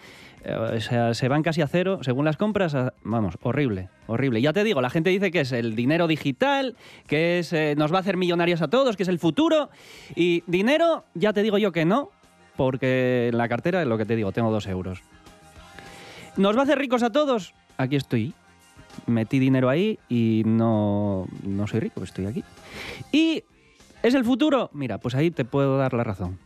eh, 0.45 0.55
o 0.55 0.81
sea, 0.81 1.15
se 1.15 1.29
van 1.29 1.43
casi 1.43 1.61
a 1.63 1.67
cero 1.69 1.99
según 2.03 2.25
las 2.25 2.37
compras. 2.37 2.75
a- 2.75 2.95
vamos, 3.05 3.37
horrible, 3.43 3.89
horrible. 4.07 4.41
Ya 4.41 4.53
te 4.53 4.65
digo, 4.65 4.81
la 4.81 4.91
gente 4.91 5.11
dice 5.11 5.31
que 5.31 5.41
es 5.41 5.53
el 5.53 5.77
dinero 5.77 6.07
digital, 6.07 6.77
que 7.07 7.39
es, 7.41 7.53
eh, 7.53 7.75
nos 7.77 7.93
va 7.93 7.99
a 7.99 8.01
hacer 8.01 8.17
millonarios 8.17 8.63
a 8.63 8.69
todos, 8.69 8.97
que 8.97 9.03
es 9.03 9.09
el 9.09 9.19
futuro. 9.19 9.69
Y 10.15 10.43
dinero, 10.47 11.05
ya 11.15 11.33
te 11.33 11.43
digo 11.43 11.59
yo 11.59 11.73
que 11.73 11.85
no, 11.85 12.11
porque 12.57 13.29
en 13.31 13.39
la 13.39 13.49
cartera, 13.49 13.85
lo 13.85 13.99
que 13.99 14.05
te 14.05 14.17
digo, 14.17 14.33
tengo 14.33 14.51
dos 14.51 14.67
euros. 14.67 15.01
¿Nos 16.37 16.57
va 16.57 16.61
a 16.61 16.65
hacer 16.65 16.79
ricos 16.79 17.03
a 17.03 17.11
todos? 17.11 17.53
Aquí 17.77 17.97
estoy. 17.97 18.33
Metí 19.07 19.39
dinero 19.39 19.69
ahí 19.69 19.99
y 20.09 20.43
no, 20.47 21.27
no 21.45 21.67
soy 21.67 21.81
rico, 21.81 22.03
estoy 22.03 22.27
aquí. 22.27 22.45
¿Y 23.13 23.45
es 24.03 24.15
el 24.15 24.25
futuro? 24.25 24.71
Mira, 24.73 24.99
pues 24.99 25.15
ahí 25.15 25.31
te 25.31 25.45
puedo 25.45 25.79
dar 25.79 25.95
la 25.95 26.03
razón. 26.05 26.39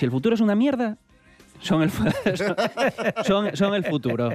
Si 0.00 0.06
el 0.06 0.10
futuro 0.10 0.34
es 0.34 0.40
una 0.40 0.54
mierda, 0.54 0.96
son 1.60 1.82
el, 1.82 1.90
son, 3.26 3.54
son 3.54 3.74
el 3.74 3.84
futuro. 3.84 4.30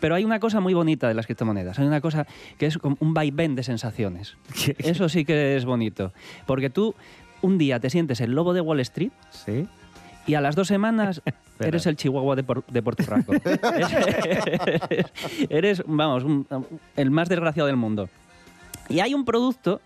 Pero 0.00 0.14
hay 0.14 0.24
una 0.24 0.40
cosa 0.40 0.60
muy 0.60 0.72
bonita 0.72 1.08
de 1.08 1.12
las 1.12 1.26
criptomonedas. 1.26 1.78
Hay 1.78 1.86
una 1.86 2.00
cosa 2.00 2.26
que 2.56 2.64
es 2.64 2.78
un 2.82 3.12
vaivén 3.12 3.54
de 3.54 3.62
sensaciones. 3.62 4.34
Eso 4.78 5.10
sí 5.10 5.26
que 5.26 5.56
es 5.58 5.66
bonito. 5.66 6.14
Porque 6.46 6.70
tú 6.70 6.94
un 7.42 7.58
día 7.58 7.80
te 7.80 7.90
sientes 7.90 8.22
el 8.22 8.30
lobo 8.32 8.54
de 8.54 8.62
Wall 8.62 8.80
Street 8.80 9.10
Sí. 9.28 9.68
y 10.26 10.32
a 10.36 10.40
las 10.40 10.56
dos 10.56 10.68
semanas 10.68 11.20
eres 11.60 11.84
el 11.84 11.96
chihuahua 11.96 12.34
de, 12.34 12.42
Por- 12.44 12.64
de 12.64 12.82
Puerto 12.82 13.04
Rico. 13.14 13.34
eres, 13.34 15.06
eres, 15.50 15.82
vamos, 15.86 16.24
un- 16.24 16.46
el 16.96 17.10
más 17.10 17.28
desgraciado 17.28 17.66
del 17.66 17.76
mundo. 17.76 18.08
Y 18.88 19.00
hay 19.00 19.12
un 19.12 19.26
producto 19.26 19.82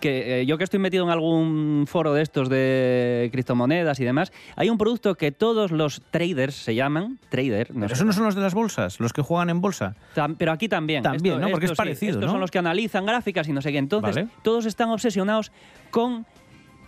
que 0.00 0.40
eh, 0.42 0.46
yo 0.46 0.58
que 0.58 0.64
estoy 0.64 0.78
metido 0.78 1.04
en 1.04 1.10
algún 1.10 1.84
foro 1.88 2.12
de 2.14 2.22
estos 2.22 2.48
de 2.48 3.28
criptomonedas 3.32 3.98
y 4.00 4.04
demás, 4.04 4.32
hay 4.56 4.70
un 4.70 4.78
producto 4.78 5.14
que 5.16 5.32
todos 5.32 5.70
los 5.72 6.02
traders 6.10 6.54
se 6.54 6.74
llaman, 6.74 7.18
trader, 7.28 7.74
no 7.74 7.80
Pero 7.80 7.88
sé 7.88 7.94
eso 7.94 8.04
no 8.04 8.12
son 8.12 8.24
los 8.24 8.34
de 8.34 8.40
las 8.42 8.54
bolsas, 8.54 9.00
los 9.00 9.12
que 9.12 9.22
juegan 9.22 9.50
en 9.50 9.60
bolsa. 9.60 9.94
Tam- 10.14 10.36
pero 10.38 10.52
aquí 10.52 10.68
también. 10.68 11.02
También, 11.02 11.40
¿no? 11.40 11.48
Porque 11.50 11.66
es 11.66 11.70
sí, 11.72 11.76
parecido, 11.76 12.12
Estos 12.12 12.26
¿no? 12.26 12.32
son 12.32 12.40
los 12.40 12.50
que 12.50 12.58
analizan 12.58 13.06
gráficas 13.06 13.48
y 13.48 13.52
no 13.52 13.60
sé 13.62 13.72
qué. 13.72 13.78
Entonces, 13.78 14.14
Vale. 14.14 14.28
todos 14.42 14.66
están 14.66 14.90
obsesionados 14.90 15.52
con, 15.90 16.26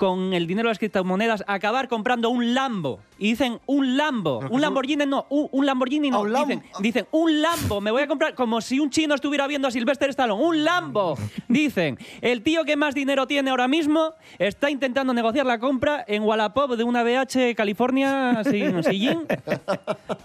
con 0.01 0.33
el 0.33 0.47
dinero 0.47 0.69
de 0.69 0.71
las 0.71 0.79
criptomonedas, 0.79 1.45
acabar 1.47 1.87
comprando 1.87 2.31
un 2.31 2.55
Lambo. 2.55 3.01
Y 3.19 3.29
dicen 3.33 3.61
un 3.67 3.99
Lambo. 3.99 4.39
Un 4.49 4.63
Lamborghini 4.63 5.05
no, 5.05 5.27
un, 5.29 5.47
un 5.53 5.67
Lamborghini 5.67 6.09
Ah, 6.09 6.13
no. 6.13 6.25
Lam- 6.25 6.47
dicen, 6.49 6.63
dicen, 6.79 7.07
un 7.11 7.43
Lambo. 7.43 7.83
Me 7.83 7.91
voy 7.91 8.01
a 8.01 8.07
comprar 8.07 8.35
como 8.35 8.63
si 8.63 8.81
un 8.81 8.89
chino 8.89 9.15
estuviera 9.15 9.47
viendo 9.47 9.69
a 9.69 9.71
Sylvester 9.71 10.09
Stallone. 10.09 10.43
Un 10.43 10.65
Lambo. 10.65 11.19
Dicen, 11.49 11.99
el 12.23 12.43
tío 12.43 12.65
que 12.65 12.77
más 12.77 12.95
dinero 12.95 13.27
tiene 13.27 13.51
ahora 13.51 13.69
mismo 13.69 14.15
está 14.39 14.71
intentando 14.71 15.13
negociar 15.13 15.45
la 15.45 15.59
compra 15.59 16.03
en 16.09 16.23
Wallapop 16.23 16.77
de 16.77 16.85
una 16.85 17.03
BH 17.03 17.55
California 17.55 18.43
sin 18.45 18.83
sillín 18.85 19.27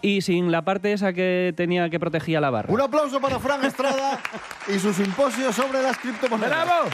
y 0.01 0.21
sin 0.21 0.51
la 0.53 0.61
parte 0.63 0.93
esa 0.93 1.11
que 1.11 1.53
tenía 1.57 1.89
que 1.89 1.99
protegía 1.99 2.39
la 2.39 2.49
barra. 2.49 2.73
Un 2.73 2.79
aplauso 2.79 3.19
para 3.19 3.39
Fran 3.39 3.65
Estrada 3.65 4.21
y 4.73 4.79
su 4.79 4.93
simposio 4.93 5.51
sobre 5.51 5.81
las 5.83 5.97
criptomonedas. 5.97 6.63
¡Bravo! 6.65 6.89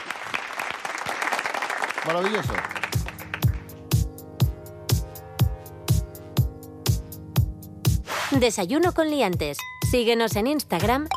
Maravilloso. 2.06 2.54
Desayuno 8.32 8.94
con 8.94 9.10
liantes. 9.10 9.58
Síguenos 9.90 10.36
en 10.36 10.48
Instagram, 10.48 11.08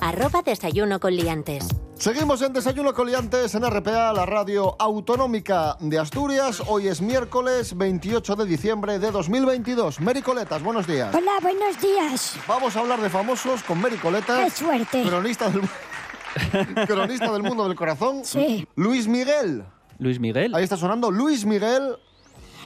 arroba 0.00 0.42
desayuno 0.42 0.98
con 1.00 1.14
liantes. 1.14 1.66
Seguimos 1.96 2.42
en 2.42 2.52
Desayuno 2.52 2.92
Coliantes 2.92 3.54
en 3.54 3.62
RPA, 3.64 4.12
la 4.12 4.26
radio 4.26 4.76
autonómica 4.78 5.76
de 5.80 5.98
Asturias. 5.98 6.60
Hoy 6.66 6.88
es 6.88 7.00
miércoles 7.00 7.76
28 7.78 8.34
de 8.36 8.44
diciembre 8.44 8.98
de 8.98 9.10
2022. 9.10 10.00
Mary 10.00 10.20
Coletas, 10.20 10.62
buenos 10.62 10.86
días. 10.86 11.14
Hola, 11.14 11.32
buenos 11.40 11.80
días. 11.80 12.36
Vamos 12.48 12.76
a 12.76 12.80
hablar 12.80 13.00
de 13.00 13.08
famosos 13.08 13.62
con 13.62 13.80
Mary 13.80 13.94
Qué 13.94 14.02
Coletas, 14.02 14.52
suerte. 14.52 15.02
cronista 15.04 15.48
del, 15.48 15.66
cronista 16.86 17.32
del 17.32 17.42
mundo 17.44 17.66
del 17.68 17.76
corazón. 17.76 18.22
Sí. 18.24 18.66
Luis 18.74 19.06
Miguel. 19.06 19.64
Luis 19.98 20.18
Miguel. 20.20 20.54
Ahí 20.54 20.64
está 20.64 20.76
sonando 20.76 21.10
Luis 21.10 21.44
Miguel. 21.44 21.96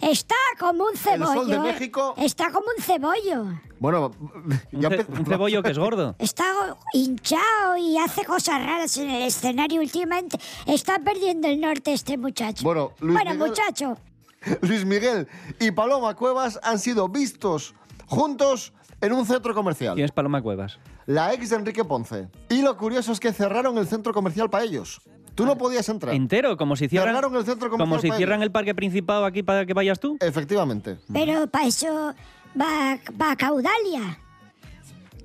Está 0.00 0.36
como 0.60 0.84
un 0.84 0.96
cebollo. 0.96 1.32
sol 1.34 1.48
de 1.48 1.56
¿eh? 1.56 1.60
México. 1.60 2.14
Está 2.16 2.52
como 2.52 2.66
un 2.76 2.82
cebollo. 2.82 3.46
Bueno, 3.80 4.12
Un, 4.20 4.60
ya 4.80 4.88
ce- 4.90 4.98
empe- 5.06 5.18
un 5.18 5.26
cebollo 5.26 5.62
que 5.62 5.70
es 5.72 5.78
gordo. 5.78 6.14
Está 6.20 6.44
hinchado 6.92 7.76
y 7.76 7.98
hace 7.98 8.24
cosas 8.24 8.64
raras 8.64 8.96
en 8.96 9.10
el 9.10 9.22
escenario 9.24 9.80
últimamente. 9.80 10.38
Está 10.66 10.98
perdiendo 11.00 11.48
el 11.48 11.60
norte 11.60 11.92
este 11.92 12.16
muchacho. 12.16 12.62
Bueno, 12.64 12.92
Luis 13.00 13.14
bueno 13.14 13.32
Miguel- 13.34 13.48
muchacho. 13.50 13.96
Luis 14.62 14.84
Miguel 14.84 15.26
y 15.58 15.72
Paloma 15.72 16.14
Cuevas 16.14 16.60
han 16.62 16.78
sido 16.78 17.08
vistos 17.08 17.74
juntos 18.06 18.72
en 19.00 19.12
un 19.12 19.26
centro 19.26 19.52
comercial. 19.52 19.94
¿Quién 19.94 20.04
es 20.04 20.12
Paloma 20.12 20.40
Cuevas? 20.42 20.78
La 21.06 21.32
ex 21.34 21.50
de 21.50 21.56
Enrique 21.56 21.84
Ponce. 21.84 22.28
Y 22.50 22.62
lo 22.62 22.76
curioso 22.76 23.10
es 23.12 23.18
que 23.18 23.32
cerraron 23.32 23.76
el 23.78 23.86
centro 23.88 24.12
comercial 24.12 24.48
para 24.48 24.62
ellos. 24.64 25.00
Tú 25.38 25.46
no 25.46 25.56
podías 25.56 25.88
entrar. 25.88 26.12
Entero, 26.16 26.56
como 26.56 26.74
si 26.74 26.88
cierran, 26.88 27.14
Cerraron 27.14 27.36
el 27.36 27.44
centro 27.44 27.70
como 27.70 28.00
si 28.00 28.10
cierran 28.10 28.42
el 28.42 28.50
parque 28.50 28.74
principal 28.74 29.24
aquí 29.24 29.44
para 29.44 29.64
que 29.64 29.72
vayas 29.72 30.00
tú. 30.00 30.16
Efectivamente. 30.18 30.98
Pero 31.12 31.46
para 31.46 31.68
eso 31.68 32.12
va, 32.60 32.98
va 33.22 33.30
a 33.30 33.36
Caudalia. 33.36 34.18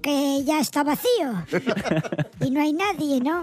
Que 0.04 0.44
ya 0.44 0.60
está 0.60 0.84
vacío. 0.84 1.34
y 2.46 2.52
no 2.52 2.62
hay 2.62 2.74
nadie, 2.74 3.22
¿no? 3.22 3.42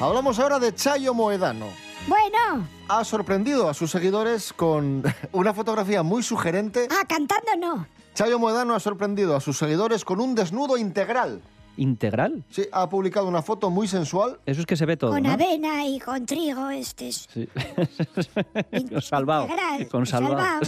Hablamos 0.00 0.38
ahora 0.38 0.58
de 0.58 0.74
Chayo 0.74 1.12
Moedano. 1.12 1.66
Bueno. 2.06 2.66
Ha 2.88 3.04
sorprendido 3.04 3.68
a 3.68 3.74
sus 3.74 3.90
seguidores 3.90 4.54
con 4.54 5.02
una 5.32 5.52
fotografía 5.52 6.02
muy 6.02 6.22
sugerente. 6.22 6.88
Ah, 6.90 7.04
cantando 7.06 7.54
no. 7.58 7.86
Chayo 8.14 8.38
Moedano 8.38 8.74
ha 8.74 8.80
sorprendido 8.80 9.36
a 9.36 9.42
sus 9.42 9.58
seguidores 9.58 10.06
con 10.06 10.22
un 10.22 10.34
desnudo 10.34 10.78
integral. 10.78 11.42
¿Integral? 11.78 12.44
Sí, 12.50 12.66
ha 12.72 12.88
publicado 12.88 13.26
una 13.28 13.40
foto 13.40 13.70
muy 13.70 13.86
sensual. 13.88 14.38
Eso 14.44 14.60
es 14.60 14.66
que 14.66 14.76
se 14.76 14.84
ve 14.84 14.96
todo, 14.96 15.12
Con 15.12 15.22
¿no? 15.22 15.30
avena 15.32 15.86
y 15.86 15.98
con 16.00 16.26
trigo, 16.26 16.68
este 16.70 17.08
es 17.08 17.28
Sí. 17.32 17.48
Con 18.92 19.00
salvado. 19.02 19.44
integral, 19.44 19.88
Con 19.88 20.06
salvado. 20.06 20.60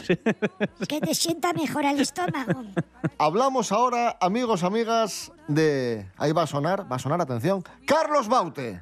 que 0.89 1.01
te 1.01 1.15
sienta 1.15 1.53
mejor 1.53 1.85
al 1.87 1.99
estómago. 2.01 2.63
Hablamos 3.19 3.73
ahora, 3.73 4.17
amigos, 4.21 4.63
amigas, 4.63 5.33
de... 5.49 6.07
Ahí 6.17 6.33
va 6.33 6.43
a 6.43 6.47
sonar, 6.47 6.91
va 6.91 6.97
a 6.97 6.99
sonar, 6.99 7.21
atención. 7.21 7.63
Carlos 7.87 8.29
Baute. 8.29 8.81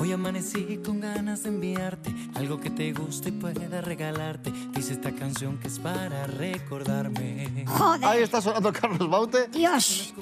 Hoy 0.00 0.10
amanecí 0.12 0.78
con 0.84 1.00
ganas 1.00 1.44
de 1.44 1.50
enviarte 1.50 2.12
algo 2.34 2.58
que 2.60 2.70
te 2.70 2.92
guste 2.92 3.28
y 3.28 3.32
pueda 3.32 3.80
regalarte. 3.80 4.50
Dice 4.74 4.94
esta 4.94 5.12
canción 5.12 5.58
que 5.60 5.68
es 5.68 5.78
para 5.78 6.26
recordarme. 6.26 7.64
Joder. 7.66 8.04
Ahí 8.04 8.22
está 8.22 8.40
sonando 8.40 8.72
Carlos 8.72 9.08
Baute. 9.08 9.46
Dios. 9.48 10.12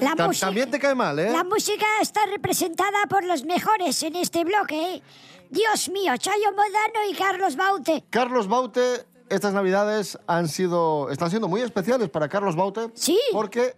La 0.00 0.14
Ta- 0.14 0.26
música, 0.28 0.46
También 0.46 0.70
te 0.70 0.78
cae 0.78 0.94
mal, 0.94 1.18
¿eh? 1.18 1.30
la 1.32 1.42
música 1.42 1.84
está 2.00 2.20
representada 2.26 3.06
por 3.08 3.24
los 3.24 3.44
mejores 3.44 4.00
en 4.04 4.14
este 4.16 4.44
bloque. 4.44 4.94
¿eh? 4.96 5.02
Dios 5.50 5.88
mío, 5.88 6.16
Chayo 6.16 6.50
Modano 6.52 7.10
y 7.10 7.14
Carlos 7.14 7.56
Baute. 7.56 8.04
Carlos 8.10 8.46
Baute, 8.48 9.06
estas 9.28 9.52
navidades 9.54 10.18
han 10.28 10.48
sido, 10.48 11.10
están 11.10 11.30
siendo 11.30 11.48
muy 11.48 11.62
especiales 11.62 12.08
para 12.10 12.28
Carlos 12.28 12.54
Baute. 12.54 12.90
Sí. 12.94 13.18
Porque 13.32 13.74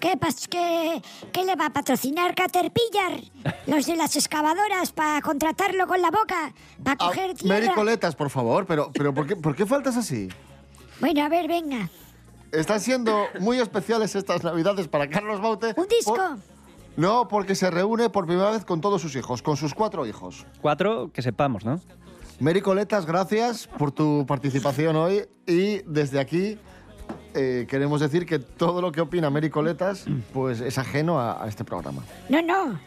¿Qué, 0.00 0.12
pas- 0.18 0.46
qué- 0.48 1.02
qué 1.32 1.44
le 1.44 1.56
va 1.56 1.66
a 1.66 1.70
patrocinar 1.70 2.34
Caterpillar? 2.34 3.20
Los 3.66 3.86
de 3.86 3.96
las 3.96 4.14
excavadoras 4.16 4.92
para 4.92 5.20
contratarlo 5.22 5.86
con 5.86 6.02
la 6.02 6.10
boca, 6.10 6.52
para 6.84 6.96
Ah, 7.00 7.06
coger 7.08 7.34
Mary 7.44 7.60
tierra. 7.62 7.74
Coletas, 7.74 8.14
por 8.14 8.28
favor, 8.30 8.66
pero, 8.66 8.90
pero 8.92 9.14
¿por, 9.14 9.26
qué, 9.26 9.36
¿por 9.36 9.56
qué 9.56 9.64
faltas 9.64 9.96
así? 9.96 10.28
Bueno, 11.00 11.24
a 11.24 11.28
ver, 11.28 11.48
venga. 11.48 11.88
Están 12.52 12.80
siendo 12.80 13.24
muy 13.40 13.58
especiales 13.58 14.14
estas 14.14 14.44
navidades 14.44 14.86
para 14.88 15.08
Carlos 15.08 15.40
Baute. 15.40 15.74
Un 15.76 15.88
disco. 15.88 16.14
por- 16.14 16.38
no, 16.96 17.28
porque 17.28 17.54
se 17.54 17.70
reúne 17.70 18.08
por 18.08 18.26
primera 18.26 18.50
vez 18.50 18.64
con 18.64 18.80
todos 18.80 19.02
sus 19.02 19.14
hijos, 19.16 19.42
con 19.42 19.56
sus 19.56 19.74
cuatro 19.74 20.06
hijos. 20.06 20.46
Cuatro, 20.62 21.10
que 21.12 21.20
sepamos, 21.22 21.64
¿no? 21.64 21.80
Mary 22.40 22.60
Coletas, 22.60 23.06
gracias 23.06 23.66
por 23.66 23.92
tu 23.92 24.24
participación 24.26 24.94
hoy 24.96 25.26
y 25.46 25.78
desde 25.86 26.20
aquí 26.20 26.58
eh, 27.36 27.66
queremos 27.68 28.00
decir 28.00 28.26
que 28.26 28.38
todo 28.40 28.80
lo 28.80 28.90
que 28.90 29.00
opina 29.00 29.30
Mary 29.30 29.50
Coletas 29.50 30.06
pues 30.32 30.60
es 30.60 30.78
ajeno 30.78 31.20
a, 31.20 31.44
a 31.44 31.48
este 31.48 31.62
programa. 31.64 32.02
No, 32.28 32.42
no. 32.42 32.78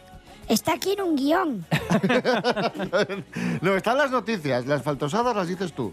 Está 0.48 0.72
aquí 0.74 0.92
en 0.92 1.00
un 1.02 1.16
guion. 1.16 1.64
No, 3.62 3.76
están 3.76 3.96
las 3.98 4.10
noticias, 4.10 4.66
las 4.66 4.82
faltosadas 4.82 5.34
las 5.36 5.46
dices 5.48 5.72
tú. 5.72 5.92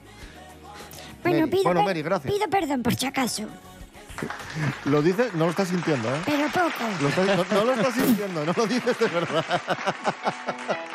Bueno, 1.23 1.39
Mary. 1.41 1.51
pido, 1.51 1.63
Bueno, 1.63 1.79
per- 1.81 1.87
Mary, 1.87 2.01
gracias. 2.01 2.33
pido 2.33 2.47
perdón 2.49 2.81
por 2.83 2.95
si 2.95 3.05
acaso. 3.05 3.43
Lo 4.85 5.01
dices, 5.03 5.31
no 5.35 5.43
lo 5.45 5.51
estás 5.51 5.67
sintiendo, 5.67 6.09
¿eh? 6.09 6.19
Pero 6.25 6.47
poco. 6.47 6.83
Lo 7.01 7.07
estás- 7.09 7.37
no, 7.37 7.45
no 7.59 7.65
lo 7.65 7.73
estás 7.73 7.93
sintiendo, 7.93 8.45
no 8.45 8.53
lo 8.57 8.65
dices 8.65 8.97
de 8.97 9.07
verdad. 9.07 9.45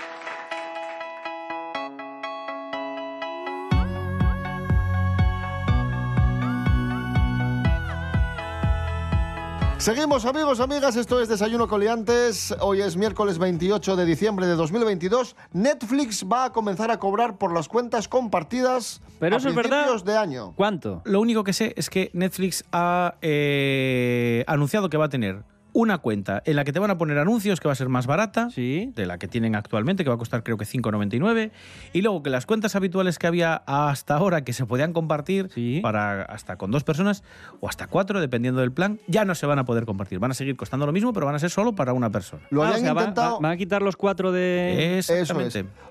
Seguimos 9.82 10.26
amigos, 10.26 10.60
amigas, 10.60 10.94
esto 10.94 11.20
es 11.20 11.28
Desayuno 11.28 11.66
Coliantes. 11.66 12.54
Hoy 12.60 12.80
es 12.80 12.96
miércoles 12.96 13.38
28 13.38 13.96
de 13.96 14.04
diciembre 14.04 14.46
de 14.46 14.54
2022. 14.54 15.34
Netflix 15.54 16.24
va 16.24 16.44
a 16.44 16.52
comenzar 16.52 16.92
a 16.92 17.00
cobrar 17.00 17.36
por 17.36 17.52
las 17.52 17.66
cuentas 17.66 18.06
compartidas 18.06 19.02
Pero 19.18 19.34
a 19.34 19.38
eso 19.38 19.48
es 19.48 19.56
verdad. 19.56 19.88
de 20.04 20.16
año. 20.16 20.52
¿Cuánto? 20.54 21.02
Lo 21.04 21.20
único 21.20 21.42
que 21.42 21.52
sé 21.52 21.74
es 21.76 21.90
que 21.90 22.12
Netflix 22.12 22.64
ha 22.70 23.16
eh, 23.22 24.44
anunciado 24.46 24.88
que 24.88 24.98
va 24.98 25.06
a 25.06 25.08
tener 25.08 25.42
una 25.74 25.98
cuenta 25.98 26.42
en 26.44 26.56
la 26.56 26.64
que 26.64 26.72
te 26.72 26.78
van 26.78 26.90
a 26.90 26.98
poner 26.98 27.18
anuncios 27.18 27.60
que 27.60 27.68
va 27.68 27.72
a 27.72 27.74
ser 27.76 27.88
más 27.88 28.06
barata 28.06 28.50
Sí. 28.50 28.92
de 28.94 29.06
la 29.06 29.18
que 29.18 29.28
tienen 29.28 29.54
actualmente, 29.54 30.04
que 30.04 30.10
va 30.10 30.16
a 30.16 30.18
costar 30.18 30.42
creo 30.42 30.56
que 30.58 30.64
5,99. 30.64 31.50
Y 31.92 32.02
luego 32.02 32.22
que 32.22 32.30
las 32.30 32.46
cuentas 32.46 32.76
habituales 32.76 33.18
que 33.18 33.26
había 33.26 33.62
hasta 33.66 34.14
ahora 34.16 34.44
que 34.44 34.52
se 34.52 34.66
podían 34.66 34.92
compartir 34.92 35.48
Sí. 35.54 35.80
para 35.82 36.22
hasta 36.22 36.56
con 36.56 36.70
dos 36.70 36.84
personas 36.84 37.22
o 37.60 37.68
hasta 37.68 37.86
cuatro, 37.86 38.20
dependiendo 38.20 38.60
del 38.60 38.72
plan, 38.72 39.00
ya 39.06 39.24
no 39.24 39.34
se 39.34 39.46
van 39.46 39.58
a 39.58 39.64
poder 39.64 39.86
compartir. 39.86 40.18
Van 40.18 40.30
a 40.30 40.34
seguir 40.34 40.56
costando 40.56 40.86
lo 40.86 40.92
mismo, 40.92 41.12
pero 41.12 41.26
van 41.26 41.34
a 41.34 41.38
ser 41.38 41.50
solo 41.50 41.74
para 41.74 41.92
una 41.92 42.10
persona. 42.10 42.42
Lo 42.50 42.62
Ah, 42.62 42.66
o 42.66 42.68
habían 42.68 42.82
sea, 42.82 42.92
intentado... 42.92 43.34
va- 43.36 43.40
van 43.40 43.52
a 43.52 43.56
quitar 43.56 43.82
los 43.82 43.96
cuatro 43.96 44.32
de... 44.32 44.98
Eso 44.98 45.14
es. 45.14 45.32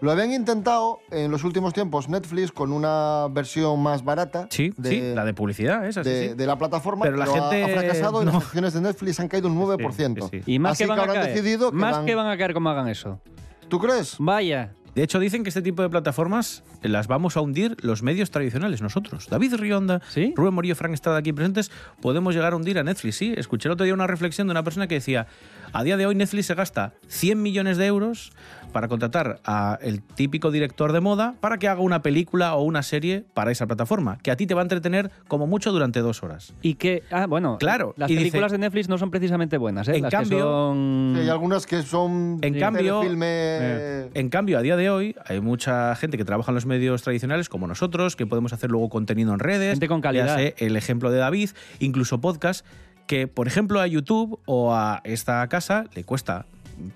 Lo 0.02 0.12
habían 0.12 0.32
intentado 0.32 1.00
en 1.12 1.32
los 1.32 1.44
últimos 1.44 1.74
tiempos 1.74 2.08
Netflix 2.10 2.52
con 2.52 2.72
una 2.72 3.28
versión 3.32 3.82
más 3.82 4.04
barata 4.04 4.48
Sí, 4.50 4.74
sí, 4.84 5.02
la 5.15 5.26
de 5.26 5.34
publicidad, 5.34 5.86
esa, 5.88 6.04
sí, 6.04 6.10
de, 6.10 6.30
sí. 6.30 6.34
de 6.36 6.46
la 6.48 6.58
plataforma, 6.58 7.04
Pero 7.04 7.17
la 7.17 7.26
gente 7.26 7.63
ha, 7.63 7.67
fracasado 7.67 8.22
y 8.22 8.26
no. 8.26 8.34
las 8.34 8.44
acciones 8.44 8.74
de 8.74 8.82
Netflix 8.82 9.20
han 9.20 9.28
caído 9.28 9.48
un 9.48 9.58
9%. 9.60 9.70
Sí, 9.77 10.29
sí, 10.31 10.41
Y 10.45 10.60
más 10.60 10.73
Así 10.73 10.84
que 10.84 10.89
van 10.89 10.97
que 10.99 11.03
a 11.03 11.13
caer. 11.13 11.34
decidido 11.34 11.71
que 11.71 11.77
más 11.77 11.97
van- 11.97 12.05
que 12.05 12.15
van 12.15 12.27
a 12.27 12.38
caer 12.38 12.53
como 12.53 12.69
hagan 12.69 12.88
eso. 12.88 13.21
¿Tú 13.69 13.79
crees? 13.79 14.15
Vaya. 14.19 14.73
De 14.95 15.03
hecho, 15.03 15.19
dicen 15.19 15.43
que 15.43 15.49
este 15.49 15.62
tipo 15.62 15.81
de 15.81 15.89
plataformas 15.89 16.63
las 16.81 17.07
vamos 17.07 17.38
a 17.38 17.41
hundir 17.41 17.77
los 17.81 18.03
medios 18.03 18.29
tradicionales, 18.29 18.81
nosotros. 18.81 19.29
David 19.29 19.55
Rionda, 19.55 20.01
¿Sí? 20.10 20.34
Rubén 20.36 20.53
Morillo, 20.53 20.75
Frank 20.75 20.93
Estrada 20.93 21.17
aquí 21.19 21.31
presentes, 21.31 21.71
podemos 22.01 22.36
llegar 22.36 22.51
a 22.51 22.57
hundir 22.57 22.77
a 22.77 22.84
Netflix. 22.84 23.15
Sí, 23.15 23.34
escuché 23.38 23.69
el 23.69 23.73
otro 23.73 23.86
día 23.86 23.93
una 23.93 24.07
reflexión 24.07 24.47
de 24.47 24.51
una 24.51 24.63
persona 24.63 24.88
que 24.88 24.95
decía, 24.95 25.27
a 25.73 25.84
día 25.84 25.97
de 25.97 26.05
hoy 26.05 26.15
Netflix 26.15 26.47
se 26.47 26.55
gasta 26.55 26.93
100 27.07 27.41
millones 27.41 27.77
de 27.77 27.86
euros 27.86 28.31
para 28.73 28.88
contratar 28.88 29.41
a 29.43 29.77
el 29.81 30.01
típico 30.01 30.49
director 30.49 30.93
de 30.93 31.01
moda 31.01 31.36
para 31.41 31.57
que 31.57 31.67
haga 31.67 31.81
una 31.81 32.01
película 32.01 32.55
o 32.55 32.63
una 32.63 32.84
serie 32.84 33.25
para 33.34 33.51
esa 33.51 33.67
plataforma, 33.67 34.17
que 34.23 34.31
a 34.31 34.38
ti 34.38 34.47
te 34.47 34.53
va 34.53 34.62
a 34.62 34.63
entretener 34.63 35.12
como 35.27 35.45
mucho 35.45 35.73
durante 35.73 35.99
dos 35.99 36.23
horas. 36.23 36.53
Y 36.62 36.75
que, 36.75 37.03
ah, 37.12 37.25
bueno, 37.27 37.57
Claro, 37.60 37.93
las 37.97 38.07
dice- 38.07 38.21
películas 38.21 38.51
de 38.53 38.60
Netflix 38.60 38.88
no 38.88 38.97
son 38.97 39.12
precisamente 39.12 39.57
buenas, 39.57 39.89
¿eh? 39.89 39.97
En 39.97 40.03
Las 40.03 40.12
cambio- 40.12 40.38
que 40.38 40.41
son... 40.43 41.13
Sí, 41.15 41.21
hay 41.23 41.29
algunas 41.29 41.65
que 41.67 41.81
son 41.84 42.39
En 42.41 42.53
de 42.53 42.60
cambio- 42.62 43.01
filme... 43.01 43.25
Eh. 43.27 44.10
En 44.13 44.29
cambio, 44.29 44.57
a 44.57 44.62
día 44.62 44.77
de 44.77 44.89
hoy 44.89 45.15
hay 45.25 45.41
mucha 45.41 45.93
gente 45.95 46.17
que 46.17 46.23
trabaja 46.23 46.51
en 46.51 46.55
los 46.55 46.65
medios 46.65 47.01
tradicionales 47.03 47.49
como 47.49 47.67
nosotros, 47.67 48.15
que 48.15 48.25
podemos 48.25 48.53
hacer 48.53 48.71
luego 48.71 48.88
contenido 48.89 49.34
en 49.34 49.39
redes. 49.39 49.71
Gente 49.73 49.89
con 49.89 49.99
calidad. 49.99 50.27
Ya 50.27 50.36
sé, 50.36 50.55
el 50.60 50.77
ejemplo 50.77 51.12
de 51.12 51.17
David, 51.17 51.49
incluso 51.79 52.21
podcast, 52.21 52.65
que 53.12 53.28
por 53.28 53.45
ejemplo 53.45 53.82
a 53.82 53.88
YouTube 53.88 54.39
o 54.45 54.74
a 54.74 55.02
esta 55.04 55.45
casa 55.50 55.84
le 55.95 56.06
cuesta 56.06 56.45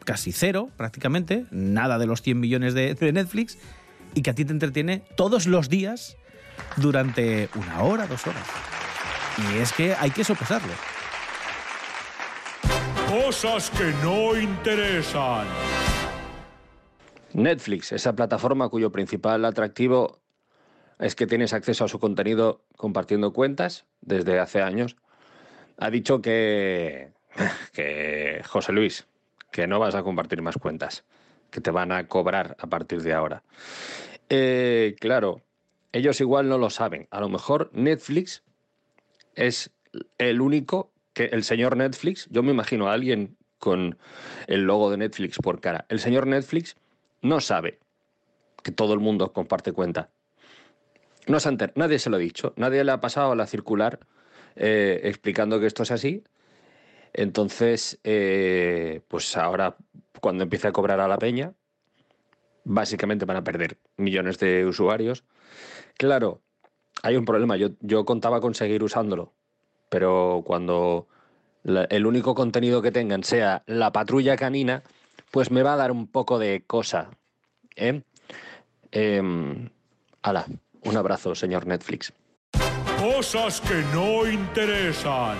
casi 0.05 0.31
cero 0.31 0.69
prácticamente, 0.77 1.45
nada 1.51 1.97
de 1.97 2.05
los 2.05 2.21
100 2.21 2.39
millones 2.39 2.73
de, 2.73 2.93
de 2.95 3.11
Netflix, 3.11 3.57
y 4.13 4.21
que 4.21 4.29
a 4.29 4.33
ti 4.33 4.45
te 4.45 4.53
entretiene 4.53 5.03
todos 5.17 5.45
los 5.45 5.67
días 5.67 6.15
durante 6.77 7.49
una 7.55 7.83
hora, 7.83 8.07
dos 8.07 8.25
horas. 8.27 8.47
Y 9.37 9.57
es 9.57 9.73
que 9.73 9.93
hay 9.93 10.09
que 10.09 10.23
sopesarlo. 10.23 10.71
Cosas 13.09 13.69
que 13.71 13.91
no 14.01 14.39
interesan. 14.39 15.45
Netflix, 17.33 17.91
esa 17.91 18.15
plataforma 18.15 18.69
cuyo 18.69 18.89
principal 18.89 19.43
atractivo 19.43 20.21
es 20.97 21.13
que 21.13 21.27
tienes 21.27 21.51
acceso 21.51 21.83
a 21.83 21.89
su 21.89 21.99
contenido 21.99 22.63
compartiendo 22.77 23.33
cuentas 23.33 23.85
desde 23.99 24.39
hace 24.39 24.61
años, 24.61 24.95
ha 25.77 25.89
dicho 25.89 26.21
que, 26.21 27.11
que 27.73 28.41
José 28.45 28.71
Luis, 28.71 29.07
que 29.51 29.67
no 29.67 29.79
vas 29.79 29.95
a 29.95 30.03
compartir 30.03 30.41
más 30.41 30.57
cuentas, 30.57 31.03
que 31.51 31.61
te 31.61 31.71
van 31.71 31.91
a 31.91 32.07
cobrar 32.07 32.55
a 32.59 32.67
partir 32.67 33.01
de 33.01 33.13
ahora. 33.13 33.43
Eh, 34.29 34.95
claro, 34.99 35.41
ellos 35.91 36.19
igual 36.19 36.49
no 36.49 36.57
lo 36.57 36.69
saben. 36.69 37.07
A 37.11 37.19
lo 37.19 37.29
mejor 37.29 37.69
Netflix 37.73 38.43
es 39.35 39.71
el 40.17 40.41
único 40.41 40.91
que 41.13 41.25
el 41.25 41.43
señor 41.43 41.77
Netflix, 41.77 42.27
yo 42.29 42.43
me 42.43 42.51
imagino 42.51 42.89
a 42.89 42.93
alguien 42.93 43.37
con 43.59 43.97
el 44.47 44.63
logo 44.63 44.91
de 44.91 44.97
Netflix 44.97 45.37
por 45.37 45.61
cara. 45.61 45.85
El 45.87 45.99
señor 45.99 46.27
Netflix 46.27 46.75
no 47.21 47.39
sabe 47.39 47.79
que 48.63 48.71
todo 48.71 48.93
el 48.93 48.99
mundo 48.99 49.31
comparte 49.31 49.71
cuenta. 49.71 50.09
No 51.27 51.39
se 51.39 51.49
enter- 51.49 51.71
nadie 51.75 51.99
se 51.99 52.09
lo 52.09 52.17
ha 52.17 52.19
dicho, 52.19 52.53
nadie 52.57 52.83
le 52.83 52.91
ha 52.91 52.99
pasado 52.99 53.33
la 53.35 53.47
circular 53.47 53.99
eh, 54.55 55.01
explicando 55.03 55.59
que 55.59 55.67
esto 55.67 55.83
es 55.83 55.91
así. 55.91 56.23
Entonces, 57.13 57.99
eh, 58.03 59.01
pues 59.07 59.37
ahora 59.37 59.77
cuando 60.19 60.43
empiece 60.43 60.67
a 60.67 60.71
cobrar 60.71 60.99
a 60.99 61.07
la 61.07 61.17
peña, 61.17 61.53
básicamente 62.63 63.25
van 63.25 63.37
a 63.37 63.43
perder 63.43 63.77
millones 63.97 64.39
de 64.39 64.65
usuarios. 64.65 65.23
Claro, 65.97 66.41
hay 67.03 67.15
un 67.15 67.25
problema, 67.25 67.57
yo, 67.57 67.69
yo 67.79 68.05
contaba 68.05 68.41
con 68.41 68.55
seguir 68.55 68.83
usándolo, 68.83 69.33
pero 69.89 70.43
cuando 70.45 71.07
el 71.63 72.05
único 72.05 72.35
contenido 72.35 72.81
que 72.81 72.91
tengan 72.91 73.23
sea 73.23 73.63
la 73.65 73.91
patrulla 73.91 74.35
canina, 74.35 74.83
pues 75.31 75.51
me 75.51 75.63
va 75.63 75.73
a 75.73 75.77
dar 75.77 75.91
un 75.91 76.07
poco 76.07 76.37
de 76.39 76.63
cosa. 76.65 77.09
¿eh? 77.75 78.01
Em, 78.91 79.69
ala, 80.21 80.45
un 80.83 80.97
abrazo, 80.97 81.35
señor 81.35 81.65
Netflix. 81.65 82.13
Cosas 82.99 83.61
que 83.61 83.83
no 83.93 84.27
interesan. 84.27 85.37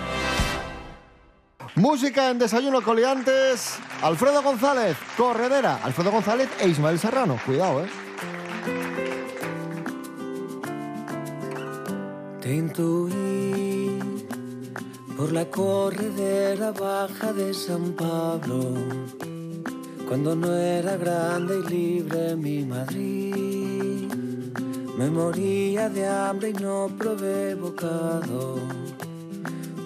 Música 1.74 2.30
en 2.30 2.38
Desayuno 2.38 2.82
Coliantes. 2.82 3.78
Alfredo 4.02 4.42
González, 4.42 4.96
Corredera. 5.16 5.80
Alfredo 5.82 6.10
González 6.10 6.48
e 6.60 6.68
Ismael 6.68 6.98
Serrano. 6.98 7.38
Cuidado, 7.44 7.84
¿eh? 7.84 7.88
Te 12.40 12.54
intuí 12.54 13.98
por 15.16 15.32
la 15.32 15.44
corredera 15.46 16.70
baja 16.72 17.32
de 17.32 17.52
San 17.52 17.92
Pablo, 17.92 18.74
cuando 20.06 20.36
no 20.36 20.54
era 20.54 20.96
grande 20.96 21.58
y 21.58 21.70
libre 21.70 22.36
mi 22.36 22.64
Madrid. 22.64 24.08
Me 24.96 25.10
moría 25.10 25.90
de 25.90 26.08
hambre 26.08 26.50
y 26.50 26.52
no 26.54 26.88
probé 26.96 27.54
bocado. 27.54 28.56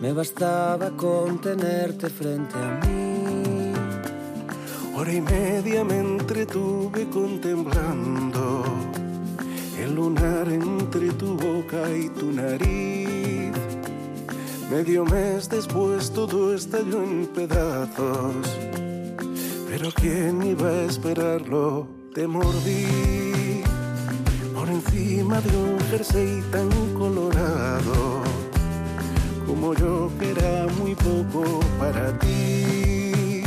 Me 0.00 0.12
bastaba 0.12 0.90
con 0.90 1.40
tenerte 1.40 2.08
frente 2.08 2.54
a 2.54 2.80
mí. 2.86 3.72
Hora 4.94 5.12
y 5.12 5.20
media 5.20 5.82
me 5.82 5.98
entretuve 5.98 7.08
contemplando 7.10 8.62
el 9.80 9.96
lunar 9.96 10.48
entre 10.48 11.10
tu 11.14 11.36
boca 11.36 11.90
y 11.90 12.08
tu 12.10 12.30
nariz. 12.30 13.52
Medio 14.70 15.04
mes 15.04 15.48
después 15.48 16.12
todo 16.12 16.54
estalló 16.54 17.02
en 17.02 17.26
pedazos, 17.26 18.36
pero 19.68 19.90
¿quién 19.92 20.40
iba 20.44 20.68
a 20.68 20.82
esperarlo? 20.84 21.88
Te 22.14 22.28
mordí 22.28 23.19
encima 24.70 25.40
de 25.40 25.56
un 25.56 25.78
jersey 25.90 26.42
tan 26.50 26.68
colorado 26.94 28.22
como 29.46 29.74
yo 29.74 30.10
que 30.18 30.30
era 30.30 30.66
muy 30.78 30.94
poco 30.94 31.60
para 31.78 32.16
ti. 32.18 33.42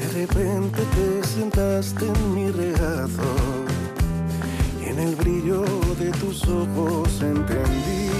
De 0.00 0.08
repente 0.12 0.80
te 0.96 1.26
sentaste 1.26 2.06
en 2.06 2.34
mi 2.34 2.50
regazo 2.50 3.30
y 4.82 4.90
en 4.90 4.98
el 4.98 5.14
brillo 5.16 5.62
de 5.98 6.10
tus 6.20 6.42
ojos 6.48 7.22
entendí 7.22 8.10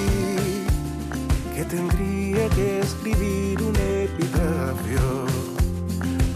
que 1.55 1.65
tendría 1.65 2.49
que 2.51 2.81
escribir 2.81 3.63
un 3.63 3.75
epitafio 3.77 5.27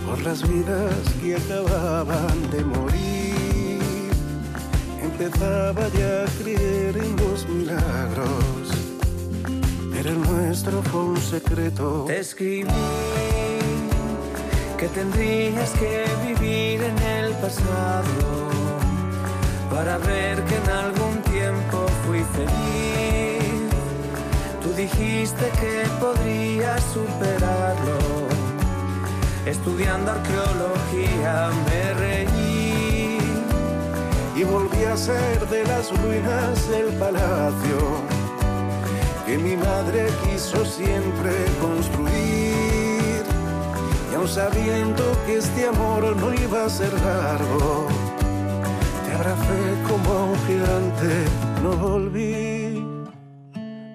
por 0.07 0.21
las 0.23 0.49
vidas 0.49 0.97
que 1.21 1.37
acababan 1.37 2.51
de 2.51 2.65
morir. 2.65 3.28
Empezaba 5.21 5.89
ya 5.99 6.23
a 6.23 6.27
creer 6.41 6.97
en 6.97 7.17
los 7.17 7.49
milagros. 7.49 8.69
Pero 9.91 10.11
el 10.11 10.21
nuestro 10.21 10.81
fue 10.81 11.01
un 11.01 11.17
secreto. 11.17 12.07
Escribí 12.09 12.71
que 14.79 14.87
tendrías 14.87 15.71
que 15.71 16.05
vivir 16.25 16.85
en 16.85 16.99
el 16.99 17.33
pasado 17.33 18.49
para 19.69 19.99
ver 19.99 20.41
que 20.45 20.55
en 20.55 20.71
algún 20.71 21.21
tiempo 21.23 21.85
fui 22.07 22.23
feliz. 22.37 23.73
Tú 24.63 24.73
dijiste 24.75 25.51
que 25.61 25.83
podrías 25.99 26.81
superarlo. 26.95 27.99
Estudiando 29.45 30.13
arqueología 30.13 31.51
me 31.67 31.95
reí. 31.95 32.38
Y 34.39 34.45
volví 34.45 34.85
a 34.85 34.97
ser 34.97 35.49
de 35.49 35.65
las 35.65 35.91
ruinas 36.01 36.69
del 36.71 36.95
palacio 36.97 37.79
que 39.27 39.37
mi 39.37 39.57
madre 39.57 40.07
quiso 40.23 40.65
siempre 40.65 41.33
construir. 41.61 43.25
Y 44.13 44.15
aun 44.15 44.29
sabiendo 44.29 45.03
que 45.27 45.39
este 45.39 45.67
amor 45.67 46.17
no 46.17 46.33
iba 46.33 46.67
a 46.67 46.71
ser 46.71 46.93
largo, 47.03 47.89
te 49.05 49.13
abracé 49.13 49.61
como 49.89 50.31
un 50.31 50.39
gigante, 50.47 51.25
no 51.61 51.71
volví 51.77 52.85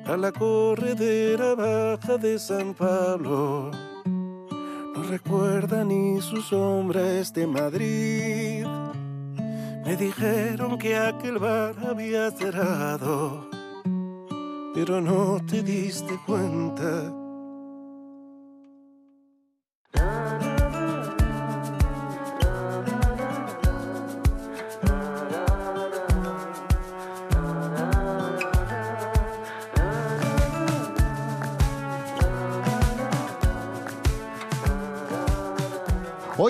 a 0.05 0.17
la 0.17 0.33
corredera 0.33 1.55
baja 1.55 2.17
de 2.17 2.37
San 2.37 2.73
Pablo. 2.73 3.71
No 4.05 5.03
recuerda 5.09 5.85
ni 5.85 6.19
sus 6.19 6.47
sombras 6.47 7.31
de 7.31 7.47
Madrid. 7.47 8.82
Me 9.85 9.97
dijeron 9.97 10.77
que 10.77 10.95
aquel 10.95 11.39
bar 11.39 11.75
había 11.85 12.31
cerrado, 12.31 13.49
pero 14.73 15.01
no 15.01 15.39
te 15.45 15.61
diste 15.61 16.17
cuenta. 16.25 17.22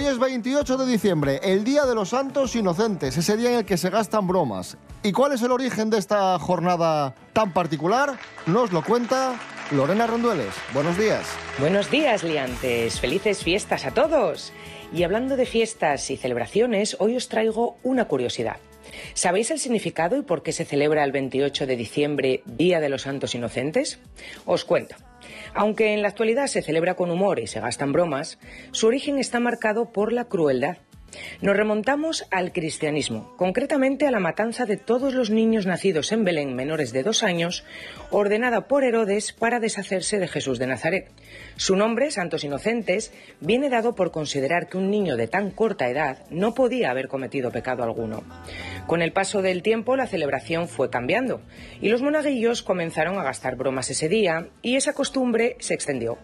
Hoy 0.04 0.10
es 0.10 0.20
28 0.20 0.76
de 0.76 0.86
diciembre, 0.86 1.40
el 1.44 1.64
Día 1.64 1.86
de 1.86 1.96
los 1.96 2.10
Santos 2.10 2.58
Inocentes, 2.58 3.16
ese 3.16 3.38
día 3.38 3.52
en 3.52 3.60
el 3.60 3.66
que 3.66 3.78
se 3.78 3.90
gastan 3.90 4.28
bromas. 4.28 4.76
¿Y 5.02 5.14
cuál 5.14 5.32
es 5.32 5.42
el 5.44 5.52
origen 5.52 5.90
de 5.90 5.98
esta 5.98 6.38
jornada 6.40 7.16
tan 7.32 7.54
particular? 7.54 8.20
Nos 8.46 8.74
lo 8.74 8.84
cuenta 8.84 9.40
Lorena 9.72 10.06
Rondueles. 10.06 10.54
Buenos 10.74 10.98
días. 10.98 11.26
Buenos 11.58 11.90
días, 11.90 12.22
liantes. 12.22 13.00
Felices 13.00 13.46
fiestas 13.46 13.86
a 13.86 13.92
todos. 13.92 14.52
Y 14.92 15.04
hablando 15.04 15.38
de 15.38 15.46
fiestas 15.46 16.12
y 16.12 16.18
celebraciones, 16.18 16.98
hoy 17.00 17.16
os 17.16 17.30
traigo 17.30 17.78
una 17.82 18.10
curiosidad. 18.10 18.58
¿Sabéis 19.14 19.52
el 19.52 19.60
significado 19.60 20.18
y 20.18 20.22
por 20.22 20.44
qué 20.44 20.52
se 20.52 20.66
celebra 20.66 21.06
el 21.06 21.14
28 21.14 21.66
de 21.66 21.78
diciembre, 21.78 22.44
Día 22.46 22.82
de 22.82 22.90
los 22.90 23.04
Santos 23.04 23.36
Inocentes? 23.36 24.00
Os 24.46 24.66
cuento. 24.66 24.98
Aunque 25.54 25.94
en 25.94 26.02
la 26.02 26.08
actualidad 26.08 26.48
se 26.48 26.62
celebra 26.62 26.96
con 26.96 27.12
humor 27.12 27.40
y 27.40 27.48
se 27.48 27.60
gastan 27.60 27.92
bromas, 27.92 28.40
su 28.72 28.88
origen 28.88 29.20
está 29.20 29.40
marcado 29.40 29.92
por 29.92 30.14
la 30.14 30.26
crueldad. 30.26 30.78
Nos 31.42 31.56
remontamos 31.56 32.26
al 32.32 32.52
cristianismo, 32.52 33.34
concretamente 33.38 34.08
a 34.08 34.12
la 34.12 34.20
matanza 34.20 34.66
de 34.66 34.78
todos 34.78 35.14
los 35.14 35.30
niños 35.30 35.66
nacidos 35.66 36.12
en 36.12 36.24
Belén 36.24 36.56
menores 36.56 36.94
de 36.94 37.04
dos 37.04 37.24
años, 37.24 37.66
ordenada 38.12 38.68
por 38.68 38.84
Herodes 38.84 39.34
para 39.34 39.60
deshacerse 39.60 40.20
de 40.20 40.28
Jesús 40.28 40.60
de 40.60 40.68
Nazaret. 40.68 41.12
Su 41.56 41.76
nombre, 41.76 42.12
Santos 42.12 42.44
Inocentes, 42.44 43.12
viene 43.40 43.70
dado 43.70 43.96
por 43.96 44.12
considerar 44.12 44.68
que 44.68 44.78
un 44.78 44.90
niño 44.90 45.18
de 45.18 45.28
tan 45.28 45.52
corta 45.52 45.90
edad 45.90 46.26
no 46.30 46.54
podía 46.54 46.92
haber 46.92 47.08
cometido 47.08 47.52
pecado 47.52 47.84
alguno. 47.84 48.24
Con 48.88 49.02
el 49.02 49.14
paso 49.14 49.42
del 49.42 49.64
tiempo 49.64 49.96
la 49.96 50.08
celebración 50.08 50.68
fue 50.68 50.90
cambiando 50.90 51.42
y 51.82 51.90
los 51.90 52.02
monaguillos 52.02 52.64
comenzaron 52.64 53.18
a 53.18 53.24
gastar 53.24 53.56
bromas 53.56 53.90
ese 53.90 54.10
día 54.10 54.48
y 54.62 54.76
esa 54.76 54.94
costumbre 54.94 55.56
se 55.60 55.74
extendió. 55.74 56.18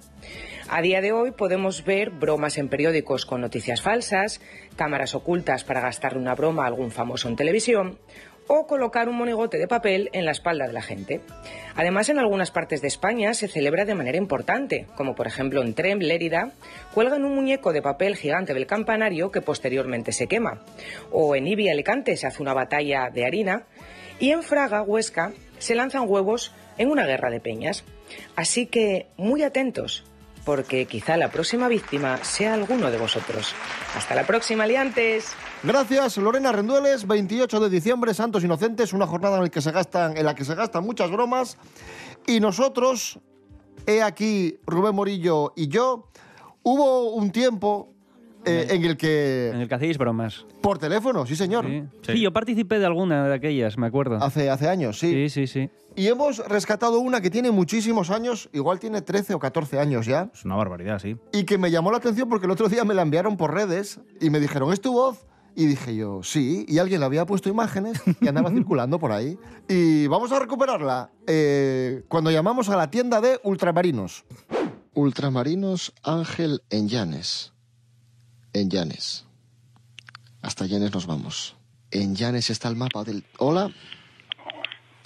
A 0.71 0.83
día 0.83 1.01
de 1.01 1.11
hoy 1.11 1.31
podemos 1.31 1.83
ver 1.83 2.11
bromas 2.11 2.59
en 2.59 2.69
periódicos 2.69 3.25
con 3.25 3.41
noticias 3.41 3.81
falsas, 3.81 4.39
cámaras 4.75 5.15
ocultas 5.15 5.63
para 5.63 5.81
gastarle 5.81 6.19
una 6.19 6.35
broma 6.35 6.63
a 6.63 6.67
algún 6.67 6.91
famoso 6.91 7.27
en 7.27 7.35
televisión 7.35 7.97
o 8.45 8.67
colocar 8.67 9.09
un 9.09 9.17
monigote 9.17 9.57
de 9.57 9.67
papel 9.67 10.11
en 10.13 10.25
la 10.25 10.31
espalda 10.31 10.67
de 10.67 10.73
la 10.73 10.83
gente. 10.83 11.21
Además, 11.75 12.09
en 12.09 12.19
algunas 12.19 12.51
partes 12.51 12.83
de 12.83 12.87
España 12.87 13.33
se 13.33 13.47
celebra 13.47 13.83
de 13.83 13.95
manera 13.95 14.19
importante, 14.19 14.85
como 14.95 15.15
por 15.15 15.25
ejemplo 15.25 15.63
en 15.63 15.73
Trem, 15.73 15.99
Lérida, 15.99 16.51
cuelgan 16.93 17.25
un 17.25 17.33
muñeco 17.33 17.73
de 17.73 17.81
papel 17.81 18.15
gigante 18.15 18.53
del 18.53 18.67
campanario 18.67 19.31
que 19.31 19.41
posteriormente 19.41 20.11
se 20.11 20.27
quema. 20.27 20.61
O 21.11 21.35
en 21.35 21.47
Ibi, 21.47 21.69
Alicante, 21.69 22.15
se 22.15 22.27
hace 22.27 22.43
una 22.43 22.53
batalla 22.53 23.09
de 23.09 23.25
harina. 23.25 23.63
Y 24.19 24.29
en 24.29 24.43
Fraga, 24.43 24.83
Huesca, 24.83 25.33
se 25.57 25.73
lanzan 25.73 26.07
huevos 26.07 26.53
en 26.77 26.91
una 26.91 27.07
guerra 27.07 27.31
de 27.31 27.39
peñas. 27.39 27.83
Así 28.35 28.67
que, 28.67 29.07
muy 29.17 29.43
atentos, 29.43 30.03
porque 30.45 30.85
quizá 30.85 31.17
la 31.17 31.29
próxima 31.29 31.67
víctima 31.67 32.23
sea 32.23 32.53
alguno 32.53 32.89
de 32.91 32.97
vosotros. 32.97 33.53
Hasta 33.95 34.15
la 34.15 34.25
próxima, 34.25 34.65
liantes. 34.65 35.33
Gracias, 35.63 36.17
Lorena 36.17 36.51
Rendueles. 36.51 37.07
28 37.07 37.59
de 37.59 37.69
diciembre, 37.69 38.13
Santos 38.13 38.43
Inocentes, 38.43 38.93
una 38.93 39.07
jornada 39.07 39.37
en 39.37 39.43
la 39.43 39.49
que 39.49 39.61
se 39.61 39.71
gastan, 39.71 40.17
en 40.17 40.25
la 40.25 40.35
que 40.35 40.45
se 40.45 40.55
gastan 40.55 40.83
muchas 40.83 41.11
bromas. 41.11 41.57
Y 42.25 42.39
nosotros, 42.39 43.19
he 43.85 44.01
aquí 44.01 44.59
Rubén 44.65 44.95
Morillo 44.95 45.53
y 45.55 45.67
yo, 45.67 46.09
hubo 46.63 47.13
un 47.13 47.31
tiempo 47.31 47.93
eh, 48.45 48.67
en 48.69 48.85
el 48.85 48.97
que... 48.97 49.49
En 49.53 49.61
el 49.61 49.67
que 49.67 49.75
hacéis 49.75 49.97
bromas. 49.97 50.45
Por 50.61 50.77
teléfono, 50.77 51.25
sí 51.25 51.35
señor. 51.35 51.65
Sí. 51.67 51.83
Sí, 52.13 52.21
yo 52.21 52.31
participé 52.33 52.79
de 52.79 52.85
alguna 52.85 53.27
de 53.27 53.33
aquellas, 53.35 53.77
me 53.77 53.87
acuerdo. 53.87 54.15
Hace, 54.23 54.49
hace 54.49 54.67
años, 54.69 54.99
sí. 54.99 55.11
Sí, 55.11 55.29
sí, 55.29 55.47
sí. 55.47 55.69
Y 55.95 56.07
hemos 56.07 56.37
rescatado 56.47 56.99
una 56.99 57.19
que 57.19 57.29
tiene 57.29 57.51
muchísimos 57.51 58.09
años, 58.09 58.49
igual 58.53 58.79
tiene 58.79 59.01
13 59.01 59.33
o 59.33 59.39
14 59.39 59.79
años 59.79 60.05
ya, 60.05 60.29
Es 60.33 60.45
una 60.45 60.55
barbaridad, 60.55 60.99
sí. 60.99 61.17
y 61.33 61.43
que 61.43 61.57
me 61.57 61.71
llamó 61.71 61.91
la 61.91 61.97
atención 61.97 62.29
porque 62.29 62.45
el 62.45 62.51
otro 62.51 62.69
día 62.69 62.85
me 62.85 62.93
la 62.93 63.01
enviaron 63.01 63.35
por 63.37 63.53
redes 63.53 63.99
y 64.21 64.29
me 64.29 64.39
dijeron, 64.39 64.71
¿es 64.71 64.79
tu 64.81 64.93
voz? 64.93 65.25
Y 65.55 65.65
dije 65.65 65.93
yo, 65.95 66.21
sí, 66.23 66.63
y 66.69 66.77
alguien 66.77 67.01
le 67.01 67.05
había 67.07 67.25
puesto 67.25 67.49
imágenes 67.49 68.01
y 68.21 68.27
andaba 68.27 68.49
circulando 68.53 68.99
por 68.99 69.11
ahí. 69.11 69.37
Y 69.67 70.07
vamos 70.07 70.31
a 70.31 70.39
recuperarla 70.39 71.09
eh, 71.27 72.03
cuando 72.07 72.31
llamamos 72.31 72.69
a 72.69 72.77
la 72.77 72.89
tienda 72.89 73.19
de 73.19 73.39
ultramarinos. 73.43 74.23
Ultramarinos 74.93 75.93
Ángel 76.03 76.61
en 76.69 76.87
Llanes. 76.87 77.53
En 78.53 78.69
Llanes. 78.69 79.25
Hasta 80.41 80.65
Llanes 80.65 80.93
nos 80.93 81.05
vamos. 81.05 81.55
En 81.91 82.15
Llanes 82.15 82.49
está 82.49 82.67
el 82.69 82.75
mapa 82.75 83.03
del... 83.03 83.25
Hola. 83.37 83.71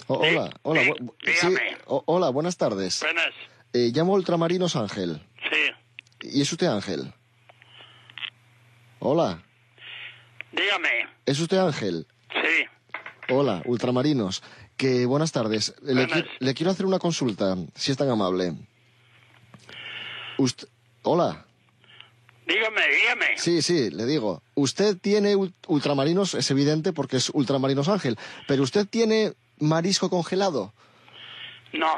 O- 0.06 0.14
hola, 0.18 0.50
hola. 0.62 0.82
bu- 0.82 1.14
sí, 1.24 1.54
o- 1.86 2.02
hola, 2.06 2.28
buenas 2.28 2.56
tardes. 2.58 3.00
Buenas, 3.00 3.32
Eh, 3.72 3.90
llamo 3.94 4.12
Ultramarinos 4.12 4.76
Ángel. 4.76 5.20
sí. 5.50 6.28
¿Y 6.28 6.42
es 6.42 6.52
usted 6.52 6.66
Ángel? 6.68 7.12
Hola. 9.00 9.42
Dígame, 10.52 10.88
¿Es 11.26 11.40
usted 11.40 11.56
Ángel? 11.58 12.06
sí. 12.30 12.64
Hola, 13.32 13.62
Ultramarinos. 13.64 14.42
Que 14.76 15.06
buenas 15.06 15.32
tardes. 15.32 15.74
Le, 15.82 15.94
Buenas. 15.94 16.18
qui- 16.18 16.28
le 16.38 16.54
quiero 16.54 16.70
hacer 16.72 16.84
una 16.84 16.98
consulta, 16.98 17.56
si 17.74 17.90
es 17.92 17.96
tan 17.96 18.10
amable. 18.10 18.54
Ust- 20.36 20.68
Hola. 21.02 21.46
Dígame, 22.46 22.80
dígame. 22.88 23.38
Sí, 23.38 23.62
sí, 23.62 23.90
le 23.90 24.04
digo. 24.06 24.42
Usted 24.54 24.96
tiene 24.98 25.34
ul- 25.34 25.52
ultramarinos, 25.66 26.34
es 26.34 26.50
evidente 26.50 26.92
porque 26.92 27.16
es 27.16 27.30
Ultramarinos 27.30 27.88
Ángel, 27.88 28.18
pero 28.46 28.62
usted 28.62 28.86
tiene 28.86 29.32
marisco 29.58 30.10
congelado. 30.10 30.72
No, 31.72 31.94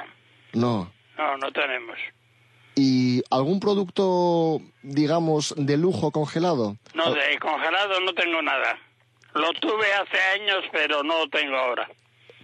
No. 0.52 0.92
no, 1.18 1.36
no 1.38 1.52
tenemos. 1.52 1.98
¿Y 2.76 3.22
algún 3.30 3.58
producto, 3.58 4.60
digamos, 4.82 5.54
de 5.56 5.76
lujo 5.76 6.10
congelado? 6.12 6.76
No, 6.94 7.12
de 7.12 7.38
congelado 7.40 8.00
no 8.00 8.12
tengo 8.14 8.40
nada. 8.42 8.78
Lo 9.34 9.52
tuve 9.54 9.92
hace 9.94 10.18
años, 10.40 10.64
pero 10.72 11.02
no 11.02 11.18
lo 11.24 11.28
tengo 11.28 11.56
ahora. 11.56 11.88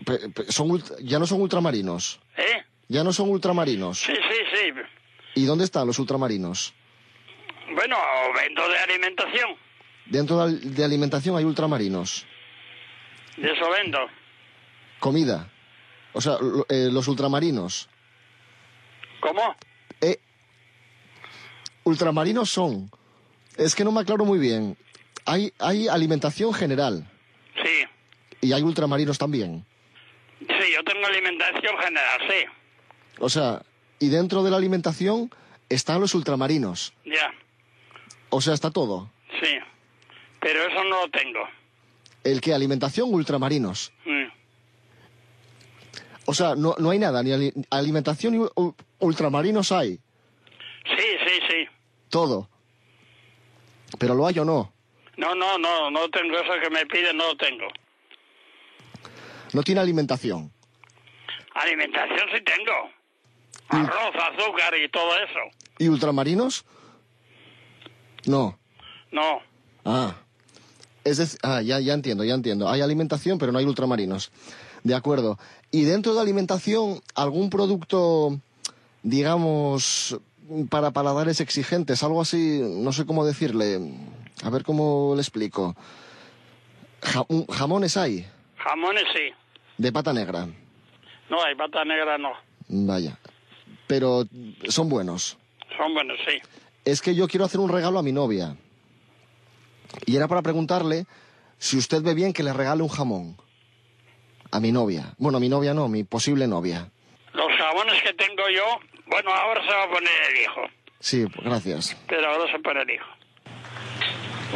Pe- 0.05 0.29
pe- 0.31 0.51
son 0.51 0.83
ya 1.03 1.19
no 1.19 1.27
son 1.27 1.41
ultramarinos. 1.41 2.19
¿Eh? 2.37 2.63
Ya 2.89 3.05
no 3.05 3.13
son 3.13 3.31
ultramarinos. 3.31 3.99
Sí, 4.01 4.13
sí, 4.13 4.39
sí. 4.55 4.73
¿Y 5.35 5.45
dónde 5.45 5.65
están 5.65 5.87
los 5.87 5.99
ultramarinos? 5.99 6.75
Bueno, 7.75 7.97
vendo 8.35 8.69
de 8.69 8.79
alimentación. 8.79 9.57
Dentro 10.07 10.49
de, 10.49 10.85
alimentación 10.85 11.37
hay 11.37 11.45
ultramarinos. 11.45 12.27
De 13.37 13.51
eso 13.51 13.71
vendo. 13.71 13.99
Comida. 14.99 15.51
O 16.13 16.21
sea, 16.21 16.37
eh, 16.69 16.89
los 16.93 17.09
ultramarinos. 17.09 17.89
¿Cómo? 19.21 19.57
Eh, 20.01 20.19
ultramarinos 21.85 22.51
son. 22.51 22.91
Es 23.57 23.75
que 23.75 23.85
no 23.85 23.93
me 23.93 24.01
aclaro 24.01 24.25
muy 24.25 24.39
bien. 24.39 24.77
Hay, 25.25 25.53
hay 25.59 25.89
alimentación 25.89 26.53
general. 26.53 27.09
Sí. 27.63 27.85
Y 28.41 28.53
hay 28.53 28.63
ultramarinos 28.63 29.19
también. 29.19 29.65
Sí, 30.41 30.73
yo 30.75 30.83
tengo 30.85 31.07
alimentación 31.07 31.79
general, 31.79 32.21
sí. 32.29 32.45
O 33.19 33.29
sea, 33.29 33.63
y 34.01 34.09
dentro 34.09 34.43
de 34.43 34.51
la 34.51 34.57
alimentación 34.57 35.31
están 35.69 36.01
los 36.01 36.15
ultramarinos. 36.15 36.93
Ya, 37.05 37.33
O 38.35 38.41
sea, 38.41 38.55
está 38.55 38.71
todo. 38.71 39.11
sí. 39.43 39.59
Pero 40.41 40.61
eso 40.67 40.83
no 40.85 41.03
lo 41.03 41.11
tengo. 41.11 41.39
El 42.25 42.41
que 42.41 42.53
alimentación, 42.53 43.13
ultramarinos. 43.15 43.93
Mm. 44.05 44.25
O 46.27 46.35
sea, 46.35 46.55
no, 46.57 46.75
no 46.79 46.91
hay 46.91 46.99
nada, 46.99 47.23
ni 47.23 47.31
ali- 47.33 47.53
alimentación 47.71 48.33
ni 48.39 48.47
ultramarinos 48.99 49.71
hay. 49.71 49.99
Sí, 50.85 51.07
sí, 51.27 51.41
sí. 51.49 51.69
Todo. 52.09 52.49
Pero 53.99 54.15
lo 54.15 54.27
hay 54.27 54.39
o 54.41 54.45
no. 54.45 54.73
No, 55.17 55.35
no, 55.35 55.59
no, 55.59 55.91
no 55.91 56.09
tengo 56.11 56.37
eso 56.39 56.53
que 56.61 56.71
me 56.71 56.87
piden, 56.87 57.17
no 57.19 57.29
lo 57.29 57.37
tengo. 57.37 57.69
No 59.53 59.63
tiene 59.63 59.81
alimentación. 59.81 60.51
Alimentación 61.55 62.29
sí 62.35 62.41
tengo. 62.43 62.91
Arroz, 63.69 64.15
azúcar 64.17 64.75
y 64.77 64.89
todo 64.89 65.17
eso. 65.19 65.39
¿Y 65.79 65.89
ultramarinos? 65.89 66.65
No. 68.27 68.59
No. 69.11 69.41
Ah. 69.85 70.17
Es 71.05 71.17
decir, 71.19 71.39
ah, 71.43 71.61
ya, 71.63 71.81
ya 71.81 71.95
entiendo, 71.95 72.23
ya 72.25 72.35
entiendo. 72.35 72.69
Hay 72.69 72.81
alimentación, 72.81 73.39
pero 73.39 73.51
no 73.53 73.59
hay 73.59 73.65
ultramarinos. 73.65 74.31
De 74.85 74.95
acuerdo. 74.95 75.39
Y 75.71 75.83
dentro 75.83 76.15
de 76.15 76.21
alimentación, 76.21 77.01
algún 77.15 77.51
producto, 77.51 78.39
digamos, 79.03 80.19
para 80.71 80.91
paladares 80.91 81.41
exigentes, 81.41 82.03
algo 82.03 82.21
así, 82.21 82.61
no 82.63 82.93
sé 82.93 83.05
cómo 83.07 83.25
decirle. 83.25 83.81
A 84.45 84.51
ver 84.51 84.65
cómo 84.65 85.13
le 85.15 85.23
explico. 85.23 85.77
Ja- 87.03 87.27
jamones 87.53 87.97
hay, 87.97 88.27
Jamones 88.57 89.05
sí. 89.13 89.33
de 89.79 89.93
pata 89.93 90.13
negra. 90.13 90.47
No, 91.29 91.43
hay 91.43 91.55
pata 91.57 91.85
negra 91.85 92.17
no. 92.19 92.31
Vaya. 92.69 93.19
Pero 93.89 94.25
son 94.69 94.89
buenos. 94.89 95.37
Son 95.77 95.93
buenos, 95.95 96.17
sí. 96.27 96.39
Es 96.85 97.01
que 97.01 97.15
yo 97.15 97.29
quiero 97.29 97.45
hacer 97.45 97.61
un 97.61 97.69
regalo 97.69 97.99
a 97.99 98.03
mi 98.03 98.13
novia. 98.13 98.57
Y 100.07 100.17
era 100.17 100.29
para 100.29 100.43
preguntarle 100.43 101.07
si 101.59 101.77
usted 101.77 102.03
ve 102.03 102.15
bien 102.15 102.33
que 102.33 102.43
le 102.43 102.53
regale 102.53 102.83
un 102.83 102.89
jamón. 102.89 103.37
A 104.51 104.61
mi 104.61 104.73
novia. 104.73 105.15
Bueno, 105.19 105.39
a 105.39 105.41
mi 105.41 105.49
novia 105.49 105.75
no, 105.75 105.89
mi 105.89 106.05
posible 106.05 106.47
novia. 106.47 106.91
Los 107.33 107.49
jamones 107.57 108.03
que 108.03 108.13
tengo 108.13 108.43
yo, 108.55 108.65
bueno, 109.07 109.31
ahora 109.33 109.63
se 109.63 109.73
va 109.73 109.85
a 109.85 109.89
poner 109.89 110.11
el 110.31 110.43
hijo. 110.43 110.61
Sí, 111.01 111.25
gracias. 111.43 111.97
Pero 112.09 112.29
ahora 112.29 112.53
se 112.53 112.59
pone 112.59 112.83
el 112.83 112.91
hijo. 112.91 113.07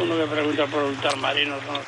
Uno 0.01 0.15
que 0.15 0.25
pregunta 0.27 0.65
por 0.67 0.83
ultramarinos, 0.83 1.63
¿no? 1.65 1.79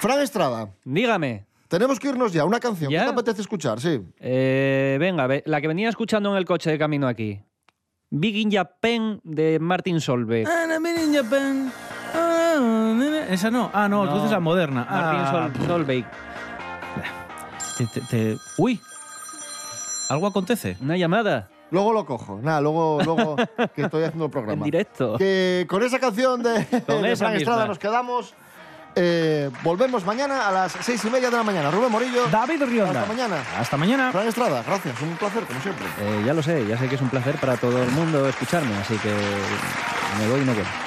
Fran 0.00 0.20
Estrada. 0.20 0.70
Dígame. 0.84 1.44
Tenemos 1.74 1.98
que 1.98 2.06
irnos 2.08 2.32
ya. 2.32 2.44
Una 2.44 2.60
canción. 2.60 2.88
¿Ya? 2.88 3.00
¿Qué 3.00 3.04
te 3.06 3.10
apetece 3.12 3.40
escuchar? 3.42 3.80
Sí. 3.80 4.00
Eh, 4.20 4.96
venga, 5.00 5.26
ve- 5.26 5.42
la 5.44 5.60
que 5.60 5.66
venía 5.66 5.88
escuchando 5.88 6.30
en 6.30 6.36
el 6.36 6.44
coche 6.44 6.70
de 6.70 6.78
camino 6.78 7.08
aquí. 7.08 7.40
Big 8.10 8.36
in 8.36 8.52
Japan 8.52 9.20
de 9.24 9.58
Martin 9.58 10.00
Solveig. 10.00 10.46
Ah, 10.48 10.66
no, 10.68 10.78
miren, 10.80 11.12
Japan. 11.12 11.72
Ah. 12.14 13.26
Esa 13.28 13.50
no. 13.50 13.72
Ah, 13.74 13.88
no, 13.88 14.04
entonces 14.04 14.30
la 14.30 14.38
moderna. 14.38 14.86
Martin 14.88 15.20
Ah, 15.20 15.50
Sol- 15.56 15.66
Solveig. 15.66 16.04
te- 17.76 17.86
te- 17.86 18.00
te- 18.06 18.36
Uy. 18.56 18.80
Algo 20.10 20.28
acontece. 20.28 20.76
Una 20.80 20.96
llamada. 20.96 21.48
Luego 21.72 21.92
lo 21.92 22.06
cojo. 22.06 22.38
Nada, 22.40 22.60
luego, 22.60 23.00
luego 23.04 23.34
que 23.74 23.82
estoy 23.82 24.04
haciendo 24.04 24.26
el 24.26 24.30
programa. 24.30 24.52
En 24.58 24.62
directo. 24.62 25.16
Que 25.18 25.66
con 25.68 25.82
esa 25.82 25.98
canción 25.98 26.40
de, 26.40 26.64
Con 26.86 27.02
de 27.02 27.10
esa 27.12 27.24
Fran 27.24 27.36
Estrada 27.36 27.66
nos 27.66 27.80
quedamos. 27.80 28.32
Eh, 28.96 29.50
volvemos 29.62 30.04
mañana 30.04 30.46
a 30.48 30.52
las 30.52 30.72
seis 30.80 31.04
y 31.04 31.10
media 31.10 31.30
de 31.30 31.36
la 31.36 31.42
mañana. 31.42 31.70
Rubén 31.70 31.90
Morillo. 31.90 32.26
David 32.28 32.62
Rionda. 32.62 33.00
Hasta 33.00 33.12
mañana. 33.12 33.36
Hasta 33.58 33.76
mañana. 33.76 34.12
Fran 34.12 34.28
Estrada, 34.28 34.62
gracias. 34.66 35.00
Un 35.00 35.16
placer, 35.16 35.44
como 35.44 35.60
siempre. 35.60 35.86
Eh, 36.00 36.22
ya 36.24 36.34
lo 36.34 36.42
sé, 36.42 36.66
ya 36.66 36.78
sé 36.78 36.88
que 36.88 36.94
es 36.94 37.00
un 37.00 37.08
placer 37.08 37.36
para 37.36 37.56
todo 37.56 37.82
el 37.82 37.90
mundo 37.90 38.28
escucharme, 38.28 38.74
así 38.76 38.96
que 38.98 39.12
me 40.18 40.28
voy 40.28 40.40
y 40.42 40.44
no 40.44 40.54
vuelvo. 40.54 40.83